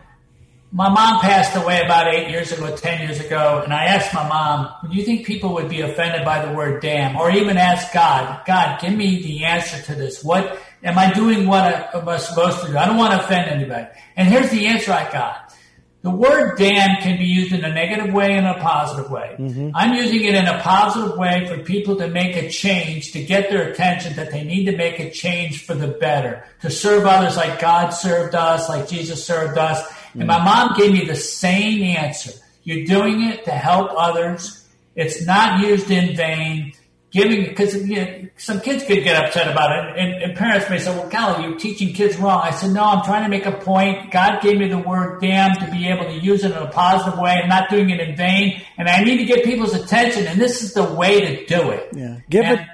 [0.76, 4.28] my mom passed away about eight years ago, ten years ago, and I asked my
[4.28, 7.94] mom, "Do you think people would be offended by the word damn?" Or even ask
[7.94, 10.22] God, "God, give me the answer to this.
[10.22, 11.48] What am I doing?
[11.48, 12.78] What I, am I supposed to do?
[12.78, 15.56] I don't want to offend anybody." And here's the answer I got:
[16.02, 19.34] the word damn can be used in a negative way and a positive way.
[19.40, 19.70] Mm-hmm.
[19.74, 23.50] I'm using it in a positive way for people to make a change, to get
[23.50, 27.38] their attention that they need to make a change for the better, to serve others
[27.38, 29.82] like God served us, like Jesus served us
[30.20, 32.32] and my mom gave me the same answer.
[32.64, 34.66] You're doing it to help others.
[34.96, 36.74] It's not used in vain.
[37.12, 40.78] Giving, because you know, some kids could get upset about it, and, and parents may
[40.80, 42.42] say, well, golly, you're teaching kids wrong.
[42.44, 44.12] I said, no, I'm trying to make a point.
[44.12, 47.18] God gave me the word damn to be able to use it in a positive
[47.18, 47.40] way.
[47.42, 50.62] I'm not doing it in vain, and I need to get people's attention, and this
[50.62, 51.88] is the way to do it.
[51.94, 52.20] Yeah.
[52.30, 52.68] Give and it.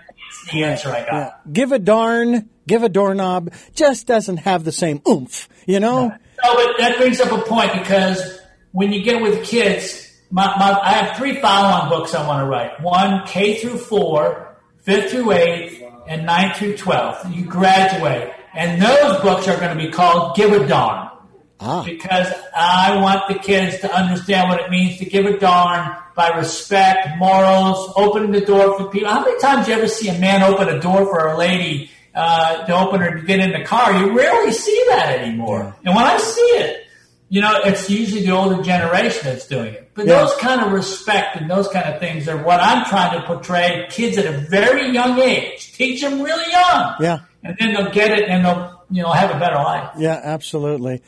[0.52, 1.14] the answer I got.
[1.14, 1.32] Yeah.
[1.54, 6.08] Give a darn, give a doorknob, just doesn't have the same oomph, you know?
[6.08, 6.18] No.
[6.44, 8.40] No, but that brings up a point because
[8.72, 12.50] when you get with kids, my, my, I have three follow-on books I want to
[12.50, 12.82] write.
[12.82, 17.30] One K through four, fifth through eighth, and ninth through twelfth.
[17.30, 21.10] You graduate, and those books are going to be called "Give a Darn."
[21.60, 21.84] Ah.
[21.84, 26.30] Because I want the kids to understand what it means to give a darn by
[26.30, 29.10] respect, morals, opening the door for people.
[29.10, 31.92] How many times do you ever see a man open a door for a lady
[32.14, 33.94] uh, to open to get in the car.
[33.94, 35.76] You rarely see that anymore.
[35.84, 36.86] And when I see it,
[37.30, 39.92] you know, it's usually the older generation that's doing it.
[39.94, 43.26] But those kind of respect and those kind of things are what I'm trying to
[43.26, 45.72] portray kids at a very young age.
[45.74, 46.96] Teach them really young.
[47.00, 47.20] Yeah.
[47.44, 49.92] And then they'll get it and they'll, you know, have a better life.
[49.98, 51.02] Yeah, absolutely.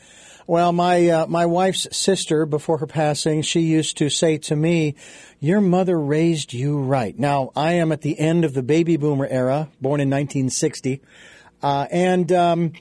[0.46, 4.94] Well, my uh, my wife's sister, before her passing, she used to say to me,
[5.40, 9.26] "Your mother raised you right." Now, I am at the end of the baby boomer
[9.26, 11.00] era, born in 1960,
[11.62, 12.72] uh, and um,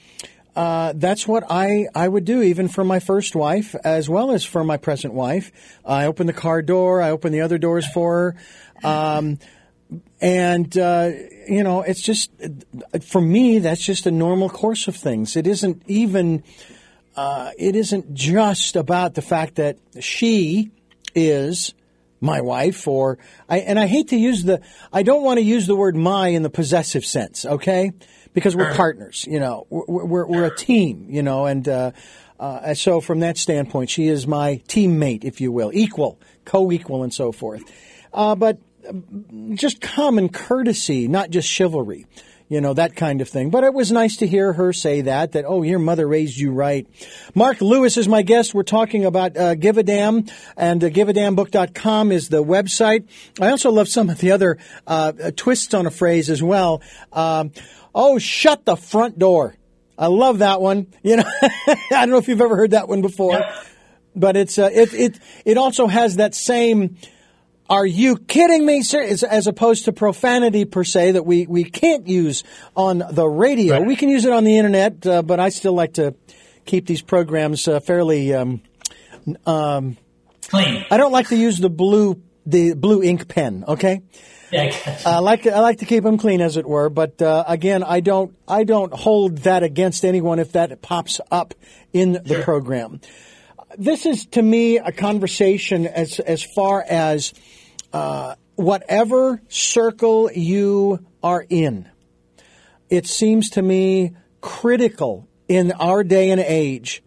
[0.57, 4.43] uh, that's what I I would do, even for my first wife, as well as
[4.43, 5.51] for my present wife.
[5.85, 8.35] I open the car door, I open the other doors for
[8.83, 8.89] her.
[8.89, 9.39] Um,
[10.19, 11.11] and uh,
[11.47, 12.29] you know, it's just
[13.01, 13.59] for me.
[13.59, 15.37] That's just a normal course of things.
[15.37, 16.43] It isn't even
[17.15, 20.71] uh, it isn't just about the fact that she
[21.15, 21.73] is
[22.19, 24.61] my wife or I, and I hate to use the
[24.91, 27.91] I don't want to use the word my in the possessive sense, okay?
[28.33, 31.91] Because we're partners, you know, we're we're, we're a team, you know, and uh,
[32.39, 37.13] uh, so from that standpoint, she is my teammate, if you will, equal, co-equal, and
[37.13, 37.63] so forth.
[38.11, 38.57] Uh, but
[39.53, 42.05] just common courtesy, not just chivalry
[42.53, 43.49] you know, that kind of thing.
[43.49, 46.51] But it was nice to hear her say that, that, oh, your mother raised you
[46.51, 46.87] right.
[47.33, 48.53] Mark Lewis is my guest.
[48.53, 50.25] We're talking about uh, Give a Damn,
[50.55, 53.07] and uh, giveadamnbook.com is the website.
[53.41, 56.83] I also love some of the other uh, twists on a phrase as well.
[57.11, 57.51] Um,
[57.95, 59.55] oh, shut the front door.
[59.97, 60.87] I love that one.
[61.01, 63.43] You know, I don't know if you've ever heard that one before,
[64.15, 66.97] but it's uh, it it it also has that same
[67.69, 69.01] are you kidding me, sir?
[69.01, 72.43] As, opposed to profanity per se that we, we can't use
[72.75, 73.77] on the radio.
[73.77, 73.87] Right.
[73.87, 76.13] We can use it on the internet, uh, but I still like to
[76.65, 78.61] keep these programs uh, fairly um,
[79.45, 79.97] um,
[80.49, 80.85] clean.
[80.91, 83.63] I don't like to use the blue the blue ink pen.
[83.67, 84.01] Okay.
[84.51, 86.89] Yeah, I like to, I like to keep them clean, as it were.
[86.89, 91.55] But uh, again, I don't I don't hold that against anyone if that pops up
[91.91, 92.43] in the sure.
[92.43, 93.01] program
[93.77, 97.33] this is to me a conversation as as far as
[97.91, 101.89] uh, whatever circle you are in.
[102.89, 107.03] It seems to me critical in our day and age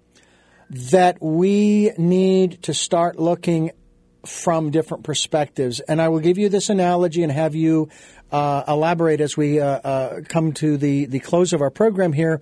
[0.71, 3.71] that we need to start looking
[4.25, 5.81] from different perspectives.
[5.81, 7.89] And I will give you this analogy and have you
[8.33, 12.41] uh, elaborate as we uh, uh, come to the, the close of our program here.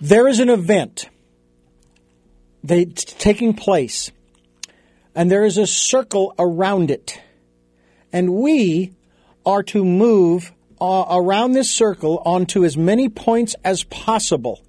[0.00, 1.08] There is an event
[2.62, 4.10] they, taking place,
[5.14, 7.20] and there is a circle around it.
[8.12, 8.92] And we
[9.44, 14.62] are to move uh, around this circle onto as many points as possible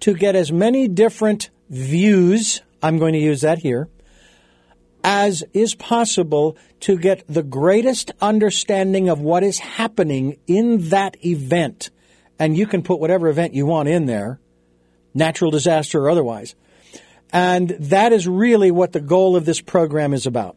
[0.00, 3.88] to get as many different views, I'm going to use that here,
[5.02, 11.90] as is possible to get the greatest understanding of what is happening in that event.
[12.38, 14.40] And you can put whatever event you want in there,
[15.14, 16.54] natural disaster or otherwise.
[17.34, 20.56] And that is really what the goal of this program is about.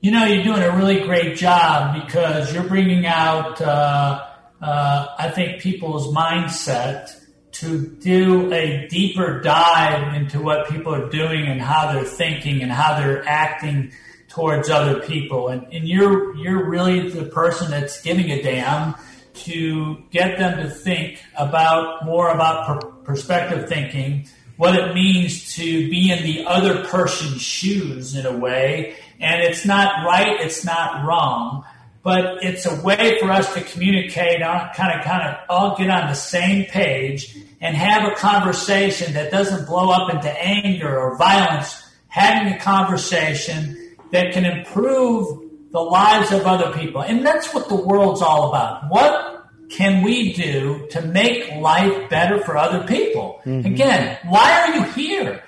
[0.00, 4.24] You know, you're doing a really great job because you're bringing out, uh,
[4.62, 7.10] uh, I think, people's mindset
[7.52, 12.70] to do a deeper dive into what people are doing and how they're thinking and
[12.70, 13.92] how they're acting
[14.28, 15.48] towards other people.
[15.48, 18.94] And, and you're, you're really the person that's giving a damn
[19.34, 24.28] to get them to think about more about per- perspective thinking,
[24.60, 28.94] what it means to be in the other person's shoes in a way.
[29.18, 31.64] And it's not right, it's not wrong
[32.02, 36.08] but it's a way for us to communicate kind of kind of all get on
[36.08, 41.82] the same page and have a conversation that doesn't blow up into anger or violence.
[42.08, 47.02] Having a conversation that can improve the lives of other people.
[47.02, 48.90] And that's what the world's all about.
[48.90, 49.29] What
[49.70, 53.66] can we do to make life better for other people mm-hmm.
[53.66, 55.42] again why are you here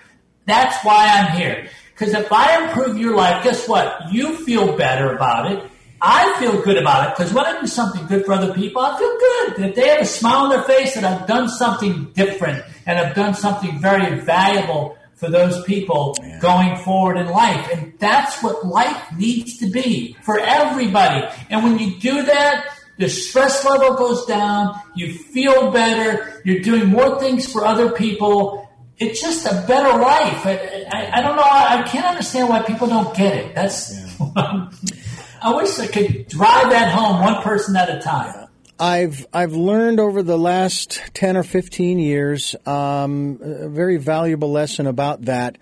[0.47, 5.13] that's why i'm here because if i improve your life guess what you feel better
[5.15, 5.69] about it
[6.05, 8.99] I feel good about it because when I do something good for other people, I
[8.99, 9.71] feel good.
[9.71, 13.15] If they have a smile on their face that I've done something different and I've
[13.15, 16.41] done something very valuable for those people yeah.
[16.41, 17.69] going forward in life.
[17.73, 21.25] And that's what life needs to be for everybody.
[21.49, 22.67] And when you do that,
[23.03, 28.71] the stress level goes down, you feel better, you're doing more things for other people.
[28.97, 30.47] It's just a better life.
[30.47, 31.43] I, I, I don't know.
[31.43, 33.55] I, I, can't understand why people don't get it.
[33.57, 33.93] That's.
[34.21, 34.69] Yeah.
[35.43, 38.47] I wish I could drive that home one person at a time.
[38.79, 44.87] I've I've learned over the last ten or fifteen years um, a very valuable lesson
[44.87, 45.59] about that.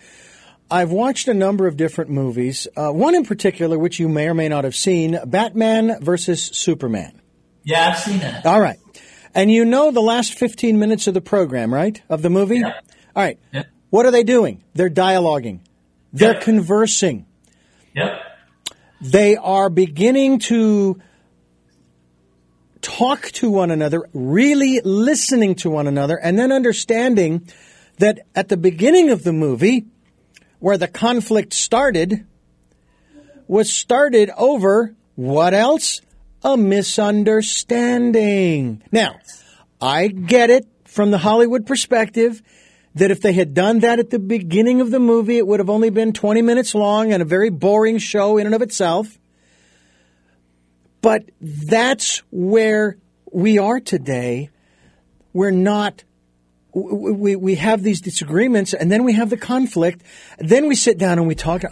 [0.70, 2.68] I've watched a number of different movies.
[2.76, 7.19] Uh, one in particular, which you may or may not have seen, Batman versus Superman.
[7.70, 8.46] Yeah, I've seen it.
[8.46, 8.78] All right,
[9.34, 12.00] and you know the last fifteen minutes of the program, right?
[12.08, 12.60] Of the movie.
[12.60, 12.74] Yep.
[13.16, 13.38] All right.
[13.52, 13.66] Yep.
[13.90, 14.62] What are they doing?
[14.74, 15.60] They're dialoguing.
[16.12, 16.42] They're yep.
[16.42, 17.26] conversing.
[17.94, 18.20] Yep
[19.00, 21.00] they are beginning to
[22.82, 27.46] talk to one another, really listening to one another, and then understanding
[27.98, 29.86] that at the beginning of the movie,
[30.58, 32.26] where the conflict started,
[33.46, 36.00] was started over what else?
[36.42, 38.82] A misunderstanding.
[38.90, 39.16] Now,
[39.80, 42.42] I get it from the Hollywood perspective
[42.94, 45.70] that if they had done that at the beginning of the movie, it would have
[45.70, 49.18] only been 20 minutes long and a very boring show in and of itself.
[51.02, 52.98] But that's where
[53.32, 54.50] we are today.
[55.32, 56.04] We're not,
[56.74, 60.02] we, we have these disagreements and then we have the conflict.
[60.38, 61.62] Then we sit down and we talk.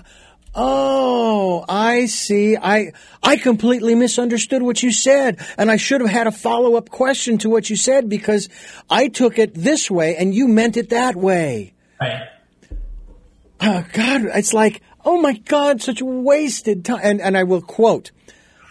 [0.54, 2.56] Oh, I see.
[2.56, 2.92] I
[3.22, 7.50] I completely misunderstood what you said, and I should have had a follow-up question to
[7.50, 8.48] what you said because
[8.90, 11.74] I took it this way and you meant it that way.
[12.00, 12.28] Right.
[13.60, 17.00] Oh God, it's like, oh my God, such wasted time.
[17.02, 18.10] And and I will quote,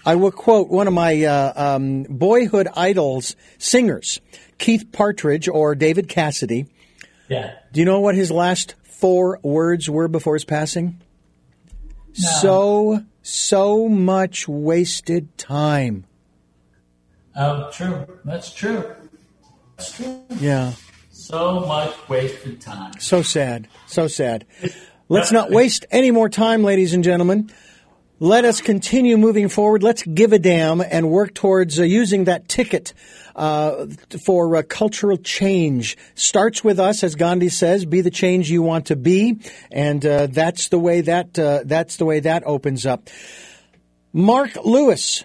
[0.05, 4.19] I will quote one of my uh, um, boyhood idols, singers,
[4.57, 6.67] Keith Partridge or David Cassidy.
[7.29, 7.55] Yeah.
[7.73, 11.01] Do you know what his last four words were before his passing?
[12.13, 16.05] So, so much wasted time.
[17.35, 18.07] Oh, true.
[18.25, 18.95] That's true.
[19.77, 20.23] That's true.
[20.39, 20.73] Yeah.
[21.11, 22.93] So much wasted time.
[22.99, 23.67] So sad.
[23.85, 24.45] So sad.
[25.09, 27.51] Let's not waste any more time, ladies and gentlemen.
[28.19, 29.83] Let us continue moving forward.
[29.83, 32.95] Let's give a damn and work towards uh, using that ticket
[33.35, 33.85] uh,
[34.25, 35.95] for uh, cultural change.
[36.15, 39.39] Starts with us, as Gandhi says, be the change you want to be,
[39.71, 43.07] and uh, that's the way that uh, that's the way that opens up.
[44.13, 45.23] Mark Lewis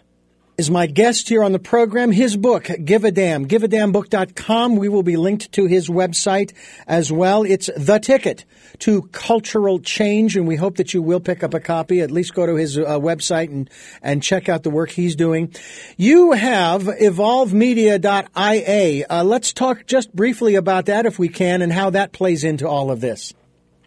[0.58, 2.12] is my guest here on the program.
[2.12, 4.76] His book, Give a Damn, giveadamnbook.com.
[4.76, 6.52] We will be linked to his website
[6.86, 7.42] as well.
[7.44, 8.44] It's The Ticket
[8.80, 12.00] to Cultural Change, and we hope that you will pick up a copy.
[12.00, 13.68] At least go to his uh, website and,
[14.02, 15.54] and check out the work he's doing.
[15.96, 19.06] You have evolvemedia.ia.
[19.08, 22.68] Uh, let's talk just briefly about that if we can and how that plays into
[22.68, 23.34] all of this.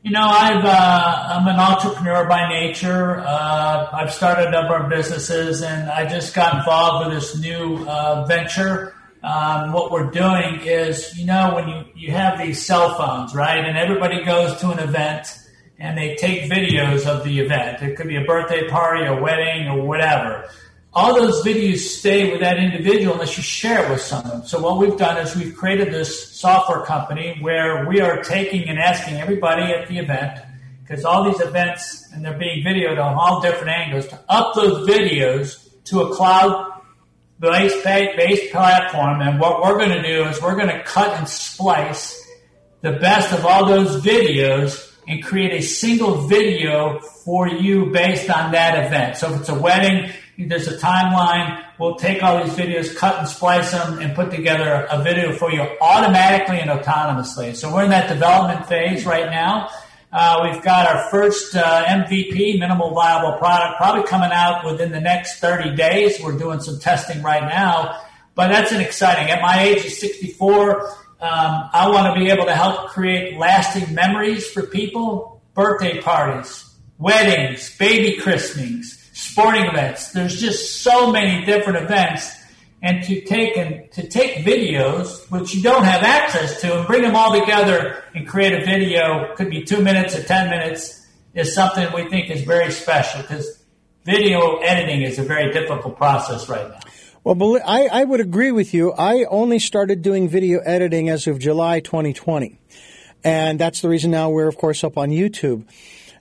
[0.06, 3.24] You know, I've uh, I'm an entrepreneur by nature.
[3.26, 7.84] Uh, I've started a number of businesses, and I just got involved with this new
[7.88, 8.95] uh, venture.
[9.26, 13.66] Um, what we're doing is, you know, when you you have these cell phones, right,
[13.66, 15.28] and everybody goes to an event
[15.80, 17.82] and they take videos of the event.
[17.82, 20.48] It could be a birthday party, a wedding, or whatever
[20.96, 24.46] all those videos stay with that individual unless you share it with someone.
[24.46, 28.80] So what we've done is we've created this software company where we are taking and
[28.80, 30.40] asking everybody at the event,
[30.82, 35.68] because all these events and they're being videoed on all different angles, to upload videos
[35.84, 36.75] to a cloud
[37.40, 39.22] based platform.
[39.22, 42.22] And what we're going to do is we're going to cut and splice
[42.82, 48.52] the best of all those videos and create a single video for you based on
[48.52, 49.18] that event.
[49.18, 51.64] So if it's a wedding, there's a timeline.
[51.80, 55.52] We'll take all these videos, cut and splice them, and put together a video for
[55.52, 57.56] you automatically and autonomously.
[57.56, 59.70] So we're in that development phase right now.
[60.16, 65.02] Uh, we've got our first uh, MVP, minimal viable product, probably coming out within the
[65.02, 66.22] next 30 days.
[66.24, 68.02] We're doing some testing right now,
[68.34, 69.30] but that's an exciting.
[69.30, 70.90] At my age of 64, um,
[71.20, 76.64] I want to be able to help create lasting memories for people, birthday parties,
[76.98, 80.14] weddings, baby christenings, sporting events.
[80.14, 82.32] There's just so many different events.
[82.86, 87.02] And to take and to take videos, which you don't have access to, and bring
[87.02, 91.56] them all together and create a video, could be two minutes or ten minutes, is
[91.56, 93.64] something we think is very special because
[94.04, 96.80] video editing is a very difficult process right now.
[97.24, 98.94] Well, I, I would agree with you.
[98.94, 102.60] I only started doing video editing as of July 2020.
[103.24, 105.66] And that's the reason now we're, of course, up on YouTube.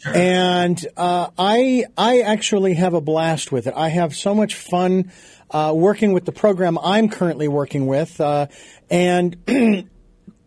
[0.06, 3.74] And uh, I I actually have a blast with it.
[3.76, 5.12] I have so much fun
[5.54, 8.48] uh, working with the program I'm currently working with, uh,
[8.90, 9.36] and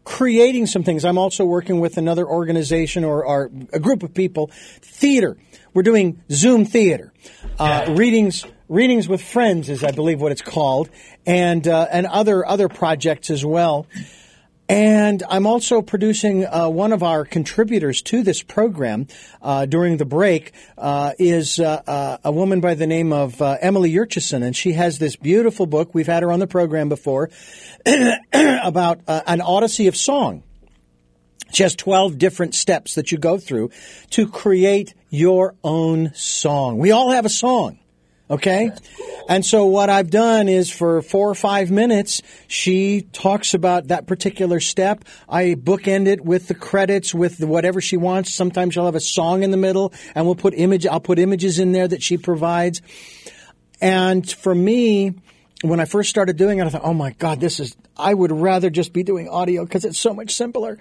[0.04, 1.06] creating some things.
[1.06, 4.52] I'm also working with another organization or, or a group of people,
[4.82, 5.38] theater.
[5.74, 7.14] We're doing Zoom theater,
[7.58, 7.96] uh, yeah.
[7.96, 10.90] readings readings with friends is I believe what it's called,
[11.26, 13.88] and uh, and other other projects as well.
[14.70, 19.08] And I'm also producing uh, one of our contributors to this program
[19.42, 23.58] uh, during the break uh, is uh, uh, a woman by the name of uh,
[23.62, 25.94] Emily Yurchison, and she has this beautiful book.
[25.94, 27.30] We've had her on the program before
[28.34, 30.44] about an Odyssey of Song.
[31.54, 33.72] She has 12 different steps that you go through
[34.12, 36.78] to create your own song.
[36.78, 37.80] We all have a song.
[38.30, 38.72] Okay?
[39.30, 44.06] And so what I've done is for four or five minutes, she talks about that
[44.06, 45.06] particular step.
[45.28, 48.34] I bookend it with the credits, with whatever she wants.
[48.34, 51.60] Sometimes she'll have a song in the middle and we'll put image, I'll put images
[51.60, 52.82] in there that she provides.
[53.82, 55.14] And for me,
[55.62, 58.32] when I first started doing it, I thought, oh my God, this is, I would
[58.32, 60.78] rather just be doing audio because it's so much simpler.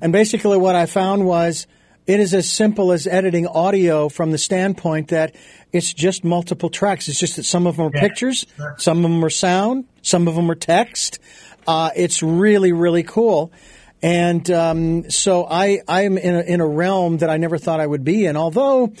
[0.00, 1.66] And basically what I found was,
[2.08, 5.34] it is as simple as editing audio from the standpoint that
[5.74, 7.06] it's just multiple tracks.
[7.06, 8.74] It's just that some of them are yeah, pictures, sure.
[8.78, 11.18] some of them are sound, some of them are text.
[11.66, 13.52] Uh, it's really, really cool.
[14.00, 17.86] And um, so I, I'm in a, in a realm that I never thought I
[17.86, 18.38] would be in.
[18.38, 18.94] Although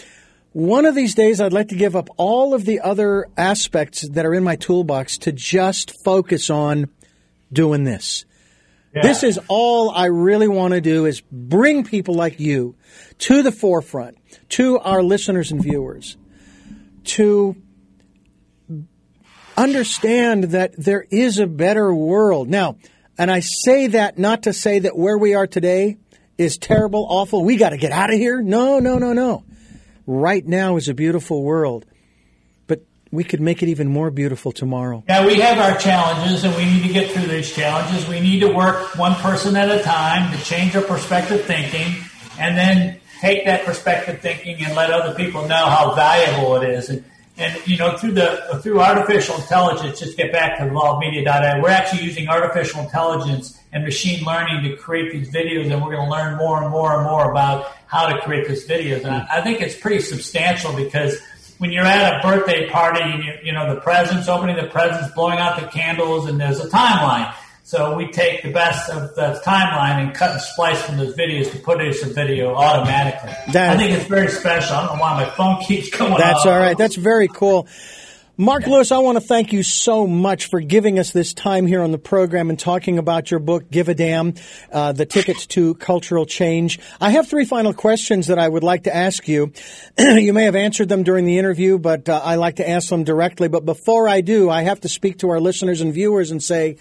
[0.52, 4.26] one of these days I'd like to give up all of the other aspects that
[4.26, 6.90] are in my toolbox to just focus on
[7.50, 8.26] doing this.
[9.02, 12.76] This is all I really want to do is bring people like you
[13.18, 14.18] to the forefront,
[14.50, 16.16] to our listeners and viewers,
[17.04, 17.56] to
[19.56, 22.48] understand that there is a better world.
[22.48, 22.76] Now,
[23.18, 25.96] and I say that not to say that where we are today
[26.36, 27.44] is terrible, awful.
[27.44, 28.40] We got to get out of here.
[28.40, 29.44] No, no, no, no.
[30.06, 31.84] Right now is a beautiful world
[33.10, 35.02] we could make it even more beautiful tomorrow.
[35.08, 38.06] Yeah, we have our challenges and we need to get through these challenges.
[38.06, 41.94] We need to work one person at a time to change our perspective thinking
[42.38, 46.90] and then take that perspective thinking and let other people know how valuable it is.
[46.90, 47.04] And,
[47.36, 52.02] and you know, through the through artificial intelligence, just get back to lawofmedia.net, we're actually
[52.02, 56.36] using artificial intelligence and machine learning to create these videos and we're going to learn
[56.36, 59.04] more and more and more about how to create these videos.
[59.04, 61.18] And I, I think it's pretty substantial because–
[61.58, 65.12] when you're at a birthday party and you, you know the presents, opening the presents,
[65.14, 67.32] blowing out the candles, and there's a timeline.
[67.64, 71.50] So we take the best of the timeline and cut and splice from those videos
[71.52, 73.30] to put into a video automatically.
[73.52, 74.74] That, I think it's very special.
[74.74, 76.16] I don't know why my phone keeps going.
[76.16, 76.46] That's off.
[76.46, 76.78] all right.
[76.78, 77.68] That's very cool.
[78.40, 81.82] Mark Lewis, I want to thank you so much for giving us this time here
[81.82, 84.34] on the program and talking about your book, Give a Damn,
[84.70, 86.78] uh, The Tickets to Cultural Change.
[87.00, 89.52] I have three final questions that I would like to ask you.
[89.98, 93.02] you may have answered them during the interview, but uh, I like to ask them
[93.02, 93.48] directly.
[93.48, 96.76] But before I do, I have to speak to our listeners and viewers and say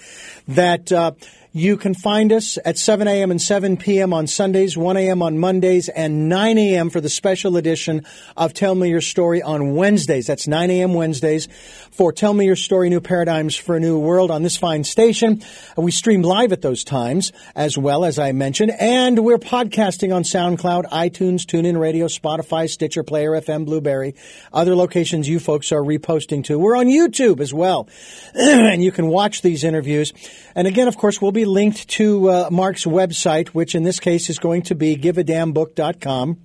[0.49, 1.13] that uh,
[1.57, 3.31] You can find us at 7 a.m.
[3.31, 4.13] and 7 p.m.
[4.13, 5.23] on Sundays, 1 a.m.
[5.23, 6.91] on Mondays, and 9 a.m.
[6.91, 8.05] for the special edition
[8.37, 10.27] of Tell Me Your Story on Wednesdays.
[10.27, 10.93] That's 9 a.m.
[10.93, 11.47] Wednesdays
[11.89, 15.41] for Tell Me Your Story New Paradigms for a New World on this fine station.
[15.75, 20.21] We stream live at those times as well, as I mentioned, and we're podcasting on
[20.21, 24.13] SoundCloud, iTunes, TuneIn Radio, Spotify, Stitcher, Player FM, Blubrry,
[24.53, 26.59] other locations you folks are reposting to.
[26.59, 27.89] We're on YouTube as well,
[28.35, 30.13] and you can watch these interviews.
[30.53, 34.29] And again, of course, we'll be linked to uh, Mark's website, which in this case
[34.29, 36.37] is going to be giveadamnbook.com.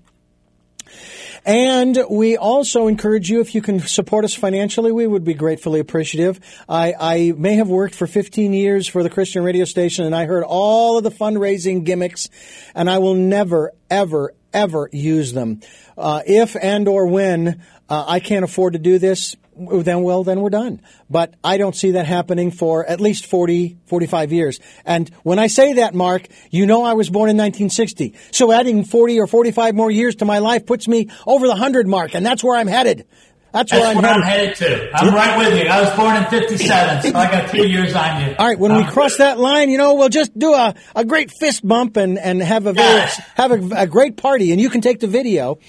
[1.45, 5.81] And we also encourage you, if you can support us financially, we would be gratefully
[5.81, 6.39] appreciative.
[6.69, 10.27] I, I, may have worked for 15 years for the Christian radio station and I
[10.27, 12.29] heard all of the fundraising gimmicks
[12.77, 15.61] and I will never, ever, ever use them.
[15.99, 17.61] Uh, if and or when
[17.93, 20.81] uh, I can't afford to do this, then well, then we're done.
[21.11, 24.61] But I don't see that happening for at least 40, 45 years.
[24.87, 28.15] And when I say that, Mark, you know I was born in 1960.
[28.31, 31.87] So adding 40 or 45 more years to my life puts me over the 100
[31.87, 33.07] mark, and that's where I'm headed.
[33.53, 34.23] That's where, I'm, where headed.
[34.23, 34.91] I'm headed to.
[34.97, 35.69] I'm right with you.
[35.69, 38.35] I was born in 57, so I got two years on you.
[38.39, 41.31] All right, when we cross that line, you know, we'll just do a, a great
[41.31, 43.11] fist bump and, and have a very, Yeah.
[43.37, 45.59] have a, a great party, and you can take the video.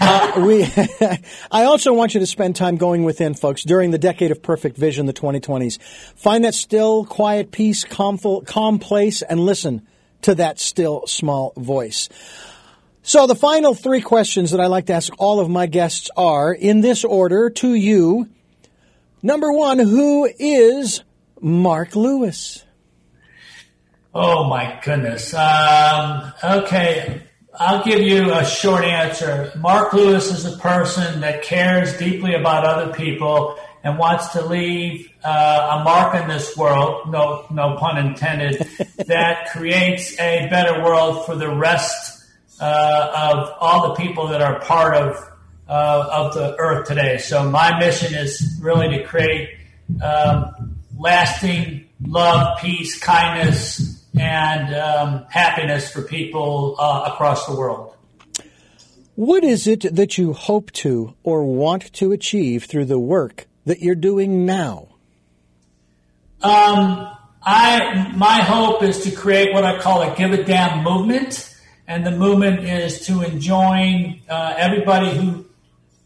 [0.00, 0.62] Uh, we,
[1.50, 4.76] I also want you to spend time going within, folks, during the decade of perfect
[4.76, 5.82] vision, the 2020s.
[6.14, 8.16] Find that still, quiet, peace, calm,
[8.46, 9.86] calm place, and listen
[10.22, 12.08] to that still, small voice.
[13.08, 16.52] So the final three questions that I like to ask all of my guests are,
[16.52, 18.28] in this order, to you.
[19.22, 21.02] Number one, who is
[21.40, 22.66] Mark Lewis?
[24.14, 25.32] Oh my goodness.
[25.32, 27.22] Um, okay,
[27.54, 29.52] I'll give you a short answer.
[29.56, 35.10] Mark Lewis is a person that cares deeply about other people and wants to leave
[35.24, 37.10] uh, a mark in this world.
[37.10, 38.68] No, no pun intended.
[39.06, 42.16] that creates a better world for the rest
[42.60, 45.16] of all the people that are part of
[45.68, 47.18] uh, of the earth today.
[47.18, 49.50] So my mission is really to create
[50.02, 57.94] um, lasting love, peace, kindness, and um, happiness for people uh, across the world.
[59.14, 63.80] What is it that you hope to or want to achieve through the work that
[63.80, 64.88] you're doing now?
[66.40, 67.08] Um,
[67.42, 71.52] I my hope is to create what I call a give a damn movement,
[71.88, 75.46] and the movement is to enjoin uh, everybody who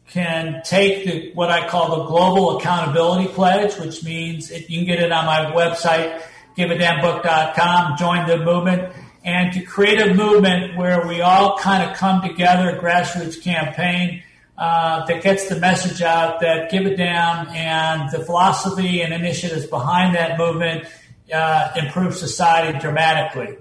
[0.09, 4.87] can take the what I call the global accountability pledge, which means it, you can
[4.87, 6.23] get it on my website,
[6.57, 8.95] giveadamnbook.com, join the movement,
[9.25, 14.23] and to create a movement where we all kind of come together, grassroots campaign
[14.57, 19.67] uh, that gets the message out that Give a Damn and the philosophy and initiatives
[19.67, 20.87] behind that movement
[21.33, 23.57] uh, improve society dramatically.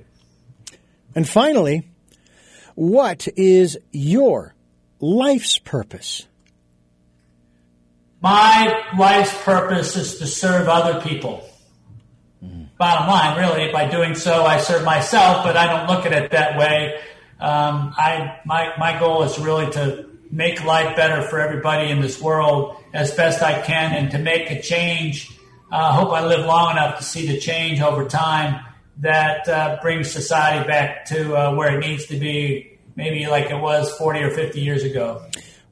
[1.16, 1.88] And finally,
[2.76, 4.56] what is your
[5.00, 6.28] life's purpose?
[8.22, 11.44] My life's purpose is to serve other people.
[12.82, 16.32] Bottom line, really, by doing so, I serve myself, but I don't look at it
[16.32, 17.00] that way.
[17.40, 22.20] Um, I my my goal is really to make life better for everybody in this
[22.20, 25.30] world as best I can, and to make a change.
[25.72, 28.66] I uh, hope I live long enough to see the change over time
[29.02, 33.60] that uh, brings society back to uh, where it needs to be, maybe like it
[33.60, 35.24] was 40 or 50 years ago.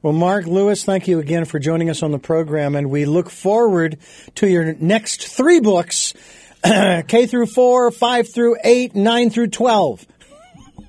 [0.02, 3.28] Well, Mark Lewis, thank you again for joining us on the program, and we look
[3.28, 3.98] forward
[4.36, 6.14] to your next three books
[6.64, 10.06] K through 4, 5 through 8, 9 through 12.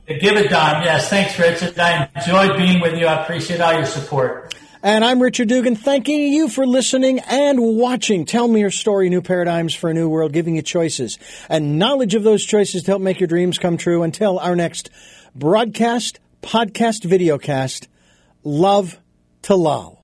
[0.07, 0.83] Give it, Don.
[0.83, 1.77] Yes, thanks, Richard.
[1.79, 3.05] I enjoyed being with you.
[3.05, 4.53] I appreciate all your support.
[4.83, 8.25] And I'm Richard Dugan, thanking you for listening and watching.
[8.25, 12.15] Tell me your story, New Paradigms for a New World, giving you choices and knowledge
[12.15, 14.01] of those choices to help make your dreams come true.
[14.01, 14.89] Until our next
[15.35, 17.85] broadcast, podcast, videocast,
[18.43, 18.99] love
[19.43, 19.99] to lol.